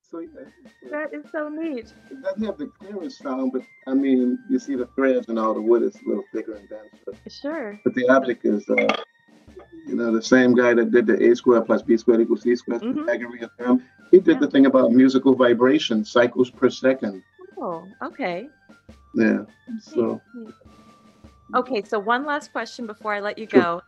So 0.04 0.20
yeah, 0.20 0.28
That 0.92 1.13
is 1.13 1.26
so 1.32 1.50
neat. 1.50 1.92
it 2.12 2.22
doesn't 2.22 2.44
have 2.44 2.60
the 2.60 2.68
clearest 2.68 3.24
sound, 3.24 3.54
but 3.54 3.63
I 3.88 3.96
mean, 3.96 4.38
you 4.50 4.60
see 4.60 4.76
the 4.76 4.86
threads 4.96 5.30
and 5.30 5.39
all 5.39 5.56
the 5.56 5.62
wood 5.62 5.82
is 5.82 5.96
a 5.96 6.08
little 6.08 6.24
thicker 6.32 6.54
and 6.54 6.70
denser. 6.70 7.20
Sure. 7.28 7.80
But 7.84 7.96
the 7.96 8.08
object 8.10 8.46
is, 8.46 8.63
uh, 8.70 8.76
you 9.88 9.96
know, 9.96 10.13
the 10.13 10.22
same 10.22 10.54
guy 10.54 10.76
that 10.76 10.92
did 10.92 11.08
the 11.08 11.32
A 11.32 11.36
squared 11.36 11.66
plus 11.66 11.82
B 11.82 11.98
squared 11.98 12.22
equals 12.22 12.44
C 12.44 12.56
squared, 12.56 12.84
Mhm. 12.84 13.08
Pythagorean 13.08 13.50
theorem. 13.58 13.84
He 14.12 14.20
did 14.20 14.39
the 14.39 14.48
thing 14.48 14.68
about 14.68 14.92
musical 14.92 15.34
vibration, 15.34 16.06
cycles 16.06 16.52
per 16.52 16.70
second. 16.70 17.24
Oh, 17.58 17.88
okay. 18.04 18.48
Yeah. 19.16 19.46
So. 19.82 20.22
Okay, 21.56 21.84
so 21.84 22.00
one 22.00 22.26
last 22.26 22.52
question 22.52 22.88
before 22.88 23.13
I 23.13 23.20
let 23.20 23.38
you 23.38 23.46
go. 23.46 23.82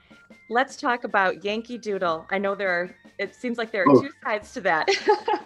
Let's 0.49 0.75
talk 0.75 1.03
about 1.03 1.43
Yankee 1.43 1.77
Doodle. 1.79 2.27
I 2.29 2.37
know 2.37 2.53
there 2.53 2.69
are, 2.69 2.89
it 3.17 3.33
seems 3.33 3.57
like 3.57 3.71
there 3.71 3.83
are 3.83 3.89
Oh. 3.89 4.01
two 4.01 4.09
sides 4.23 4.53
to 4.53 4.61
that. 4.61 4.87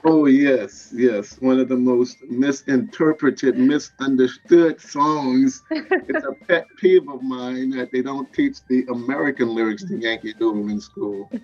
Oh 0.05 0.27
yes, 0.27 0.93
yes. 0.95 1.38
One 1.41 1.60
of 1.60 1.67
the 1.67 1.75
most 1.75 2.23
misinterpreted, 2.29 3.58
misunderstood 3.58 4.79
songs. 4.79 5.62
It's 5.69 6.23
a 6.23 6.32
pet 6.45 6.67
peeve 6.77 7.08
of 7.10 7.21
mine 7.21 7.71
that 7.71 7.91
they 7.91 8.01
don't 8.01 8.32
teach 8.34 8.60
the 8.69 8.86
American 8.89 9.49
lyrics 9.49 9.84
to 9.84 9.97
Yankee 9.97 10.34
Doodle 10.34 10.69
in 10.69 10.79
school. 10.79 11.29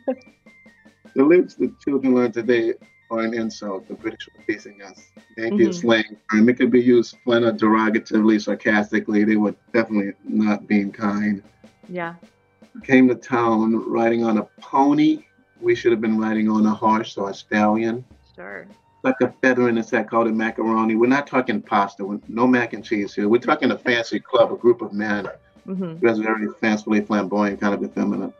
The 1.15 1.23
lyrics 1.23 1.55
that 1.55 1.79
children 1.79 2.13
learn 2.15 2.31
today 2.33 2.73
are 3.09 3.19
an 3.21 3.33
insult. 3.33 3.87
The 3.87 3.93
British 3.95 4.27
were 4.35 4.43
facing 4.43 4.81
us. 4.81 5.11
Yankee 5.37 5.65
Mhm. 5.65 5.73
slang 5.73 6.03
term. 6.31 6.49
It 6.49 6.57
could 6.57 6.71
be 6.71 6.81
used 6.81 7.17
or 7.25 7.39
derogatively, 7.51 8.41
sarcastically. 8.41 9.23
They 9.23 9.35
were 9.37 9.55
definitely 9.73 10.13
not 10.23 10.67
being 10.67 10.91
kind. 10.91 11.41
yeah. 11.87 12.15
Came 12.83 13.07
to 13.09 13.15
town 13.15 13.75
riding 13.89 14.23
on 14.23 14.37
a 14.37 14.43
pony 14.61 15.23
we 15.61 15.75
should 15.75 15.91
have 15.91 16.01
been 16.01 16.17
riding 16.19 16.49
on 16.49 16.65
a 16.65 16.73
horse 16.73 17.17
or 17.17 17.29
a 17.29 17.33
stallion. 17.33 18.03
Sure. 18.35 18.67
Like 19.03 19.15
a 19.21 19.31
feather 19.41 19.69
in 19.69 19.75
the 19.75 19.83
sack 19.83 20.09
called 20.09 20.27
a 20.27 20.31
macaroni. 20.31 20.95
We're 20.95 21.07
not 21.07 21.27
talking 21.27 21.61
pasta. 21.61 22.19
No 22.27 22.47
mac 22.47 22.73
and 22.73 22.83
cheese 22.83 23.13
here. 23.13 23.27
We're 23.29 23.39
talking 23.39 23.71
a 23.71 23.77
fancy 23.77 24.19
club, 24.19 24.51
a 24.51 24.57
group 24.57 24.81
of 24.81 24.93
men 24.93 25.27
hmm 25.65 25.95
dressed 25.99 26.21
very 26.21 26.47
fancifully 26.61 27.01
flamboyant, 27.01 27.59
kind 27.61 27.73
of 27.73 27.83
effeminate. 27.83 28.33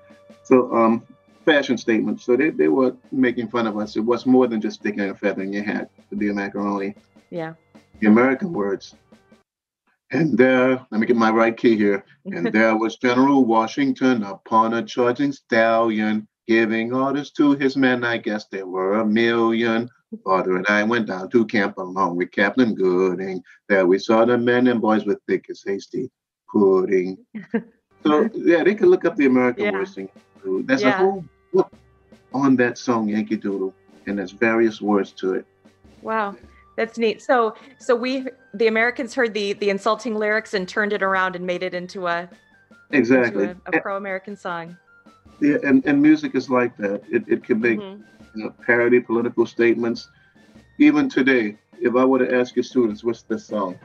So, 0.43 0.73
um, 0.75 1.03
fashion 1.45 1.77
statement. 1.77 2.21
So 2.21 2.35
they, 2.35 2.49
they 2.49 2.67
were 2.67 2.95
making 3.11 3.47
fun 3.49 3.67
of 3.67 3.77
us. 3.77 3.95
It 3.95 4.01
was 4.01 4.25
more 4.25 4.47
than 4.47 4.61
just 4.61 4.79
sticking 4.79 5.01
a 5.09 5.15
feather 5.15 5.43
in 5.43 5.53
your 5.53 5.63
hat 5.63 5.89
to 6.09 6.15
be 6.15 6.29
a 6.29 6.33
macaroni. 6.33 6.95
Yeah. 7.29 7.53
The 8.01 8.07
American 8.07 8.51
words. 8.51 8.95
And 10.11 10.37
there, 10.37 10.85
let 10.91 10.99
me 11.01 11.07
get 11.07 11.15
my 11.15 11.31
right 11.31 11.55
key 11.55 11.75
here. 11.75 12.03
And 12.25 12.47
there 12.47 12.77
was 12.77 12.97
General 12.97 13.43
Washington 13.45 14.23
upon 14.23 14.73
a 14.75 14.83
charging 14.83 15.31
stallion, 15.31 16.27
giving 16.47 16.93
orders 16.93 17.31
to 17.31 17.53
his 17.53 17.75
men. 17.75 18.03
I 18.03 18.17
guess 18.17 18.45
there 18.51 18.67
were 18.67 18.99
a 18.99 19.05
million. 19.05 19.89
Father 20.23 20.55
and 20.55 20.65
I 20.67 20.83
went 20.83 21.07
down 21.07 21.29
to 21.31 21.45
camp 21.47 21.77
along 21.77 22.15
with 22.15 22.31
Captain 22.31 22.73
Gooding. 22.75 23.41
There 23.67 23.85
we 23.87 23.97
saw 23.99 24.23
the 24.25 24.37
men 24.37 24.67
and 24.67 24.79
boys 24.79 25.05
with 25.05 25.19
thick 25.27 25.45
as 25.49 25.63
hasty 25.65 26.09
pudding. 26.51 27.17
so 28.05 28.29
yeah, 28.33 28.63
they 28.63 28.75
could 28.75 28.87
look 28.87 29.03
up 29.05 29.15
the 29.17 29.25
American 29.25 29.65
Yeah. 29.65 29.71
words. 29.71 29.95
thing. 29.95 30.09
There's 30.45 30.83
a 30.83 30.91
whole 30.91 31.25
book 31.55 31.71
on 32.33 32.55
that 32.57 32.77
song, 32.77 33.07
Yankee 33.07 33.37
Doodle, 33.37 33.73
and 34.07 34.17
there's 34.17 34.31
various 34.31 34.81
words 34.81 35.11
to 35.13 35.33
it. 35.35 35.45
Wow. 36.01 36.35
That's 36.77 36.97
neat. 36.97 37.21
So 37.21 37.55
so 37.79 37.95
we 37.95 38.27
the 38.53 38.67
Americans 38.67 39.13
heard 39.15 39.33
the 39.33 39.53
the 39.53 39.69
insulting 39.69 40.15
lyrics 40.15 40.53
and 40.53 40.67
turned 40.67 40.91
it 40.91 41.01
around 41.01 41.35
and 41.37 41.45
made 41.45 41.63
it 41.63 41.73
into 41.73 42.07
a 42.07 42.29
Exactly. 42.91 43.43
into 43.45 43.57
a, 43.73 43.77
a 43.77 43.81
pro-American 43.81 44.35
song. 44.35 44.77
Yeah, 45.41 45.57
and, 45.63 45.85
and 45.85 46.01
music 46.01 46.35
is 46.35 46.49
like 46.49 46.75
that. 46.77 47.01
It, 47.09 47.23
it 47.27 47.43
can 47.43 47.59
make 47.59 47.79
Mhm. 47.79 48.03
you 48.35 48.43
know, 48.43 48.53
parody 48.65 48.99
political 48.99 49.45
statements. 49.45 50.09
Even 50.77 51.09
today, 51.09 51.57
if 51.81 51.95
I 51.95 52.03
were 52.05 52.19
to 52.19 52.35
ask 52.39 52.55
your 52.55 52.63
students, 52.63 53.03
what's 53.03 53.23
this 53.23 53.45
song? 53.45 53.79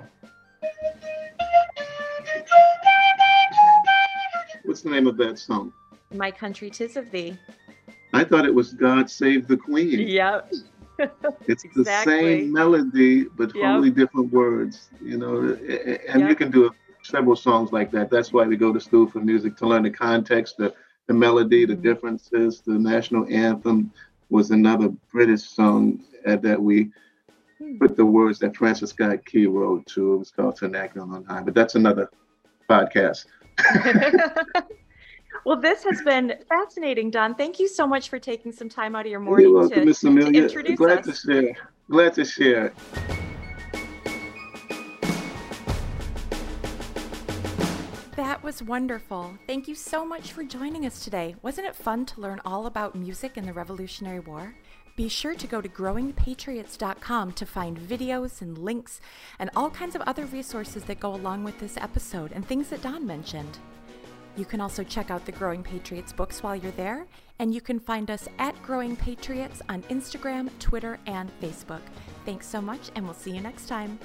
What's 4.65 4.83
the 4.83 4.91
name 4.91 5.07
of 5.07 5.17
that 5.17 5.39
song? 5.39 5.73
My 6.13 6.31
country 6.33 6.71
tis 6.71 6.97
of 6.97 7.11
thee. 7.11 7.39
I 8.13 8.25
thought 8.25 8.45
it 8.45 8.55
was 8.55 8.73
God 8.75 9.11
Save 9.11 9.47
the 9.47 9.57
Queen. 9.57 10.01
Yep. 10.01 10.53
It's 11.47 11.65
the 11.75 11.85
same 11.85 12.53
melody, 12.53 13.25
but 13.25 13.55
Yep. 13.55 13.63
totally 13.63 13.91
different 13.91 14.33
words. 14.33 14.91
You 15.01 15.17
know, 15.19 15.57
and 16.09 16.29
you 16.29 16.35
can 16.35 16.51
do 16.51 16.71
several 17.03 17.37
songs 17.37 17.73
like 17.73 17.91
that. 17.93 18.11
That's 18.11 18.33
why 18.33 18.47
we 18.47 18.57
go 18.57 18.73
to 18.73 18.81
school 18.81 19.07
for 19.07 19.21
music 19.21 19.57
to 19.59 19.67
learn 19.67 19.85
the 19.85 19.91
context, 19.91 20.57
the, 20.59 20.75
the 21.09 21.15
melody, 21.15 21.65
the 21.65 21.75
Mhm. 21.77 21.83
differences. 21.83 22.63
The 22.67 22.79
national 22.79 23.27
anthem 23.31 23.93
was 24.29 24.51
another 24.51 24.91
British 25.13 25.43
song 25.43 26.01
uh, 26.27 26.37
that 26.37 26.61
we 26.61 26.91
Hmm. 27.59 27.79
put 27.79 27.97
the 27.97 28.05
words 28.05 28.39
that 28.41 28.57
Francis 28.57 28.91
Scott 28.91 29.25
Key 29.27 29.47
wrote 29.47 29.87
to. 29.89 30.15
It 30.15 30.19
was 30.19 30.31
called 30.31 30.57
To 30.57 30.67
Anacreon 30.67 31.15
in 31.15 31.25
Heaven, 31.25 31.45
but 31.45 31.55
that's 31.55 31.75
another 31.75 32.11
podcast. 32.69 33.27
well, 35.45 35.61
this 35.61 35.83
has 35.85 36.01
been 36.03 36.35
fascinating, 36.49 37.11
Don. 37.11 37.35
Thank 37.35 37.59
you 37.59 37.69
so 37.69 37.87
much 37.87 38.09
for 38.09 38.19
taking 38.19 38.53
some 38.53 38.69
time 38.69 38.95
out 38.95 39.07
of 39.07 39.11
your 39.11 39.21
morning 39.21 39.49
You're 39.49 39.61
welcome, 39.61 39.81
to, 39.81 39.85
Miss 39.87 40.01
to 40.01 40.09
Amelia. 40.09 40.43
introduce 40.43 40.77
Glad 40.79 41.09
us. 41.09 41.23
to 41.23 41.33
share. 41.33 41.55
Glad 41.91 42.15
to 42.15 42.25
share. 42.25 42.73
That 48.17 48.43
was 48.43 48.63
wonderful. 48.63 49.35
Thank 49.47 49.67
you 49.67 49.75
so 49.75 50.05
much 50.05 50.33
for 50.33 50.45
joining 50.45 50.85
us 50.85 51.03
today. 51.03 51.37
Wasn't 51.43 51.67
it 51.67 51.75
fun 51.75 52.05
to 52.07 52.21
learn 52.21 52.41
all 52.45 52.67
about 52.67 52.95
music 52.95 53.37
in 53.37 53.47
the 53.47 53.53
Revolutionary 53.53 54.21
War? 54.21 54.55
Be 54.97 55.09
sure 55.09 55.35
to 55.35 55.47
go 55.47 55.63
to 55.63 55.69
growingpatriots.com 55.69 57.33
to 57.33 57.47
find 57.47 57.79
videos 57.79 58.43
and 58.43 58.59
links 58.59 59.01
and 59.39 59.49
all 59.57 59.71
kinds 59.71 59.95
of 59.95 60.03
other 60.03 60.27
resources 60.27 60.85
that 60.85 61.01
go 61.01 61.15
along 61.15 61.45
with 61.45 61.59
this 61.59 61.79
episode 61.79 62.33
and 62.33 62.47
things 62.47 62.69
that 62.69 62.83
Don 62.83 63.07
mentioned. 63.07 63.59
You 64.37 64.45
can 64.45 64.61
also 64.61 64.83
check 64.83 65.11
out 65.11 65.27
the 65.27 65.33
Growing 65.33 65.63
Patriots 65.63 66.13
books 66.13 66.43
while 66.43 66.57
you're 66.57 66.73
there, 66.73 67.07
and 67.39 67.55
you 67.55 67.61
can 67.61 67.79
find 67.79 68.11
us 68.11 68.29
at 68.39 68.61
Growing 68.63 68.97
Patriots 68.97 69.61
on 69.69 69.83
Instagram, 69.85 70.51
Twitter, 70.59 70.99
and 71.07 71.31
Facebook. 71.41 71.83
Thanks 72.25 72.47
so 72.47 72.61
much, 72.61 72.91
and 72.95 73.05
we'll 73.05 73.15
see 73.15 73.33
you 73.33 73.41
next 73.41 73.67
time. 73.67 73.99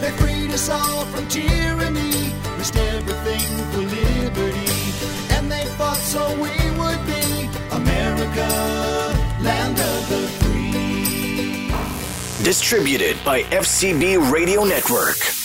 They 0.00 0.10
freed 0.12 0.50
us 0.52 0.68
all 0.70 1.04
from 1.06 1.28
tyranny, 1.28 2.32
risked 2.56 2.76
everything 2.76 3.64
for 3.72 3.80
liberty. 3.80 4.66
And 5.34 5.50
they 5.52 5.66
fought 5.76 5.96
so 5.96 6.40
we 6.40 6.59
Distributed 12.42 13.22
by 13.22 13.42
FCB 13.42 14.32
Radio 14.32 14.64
Network. 14.64 15.39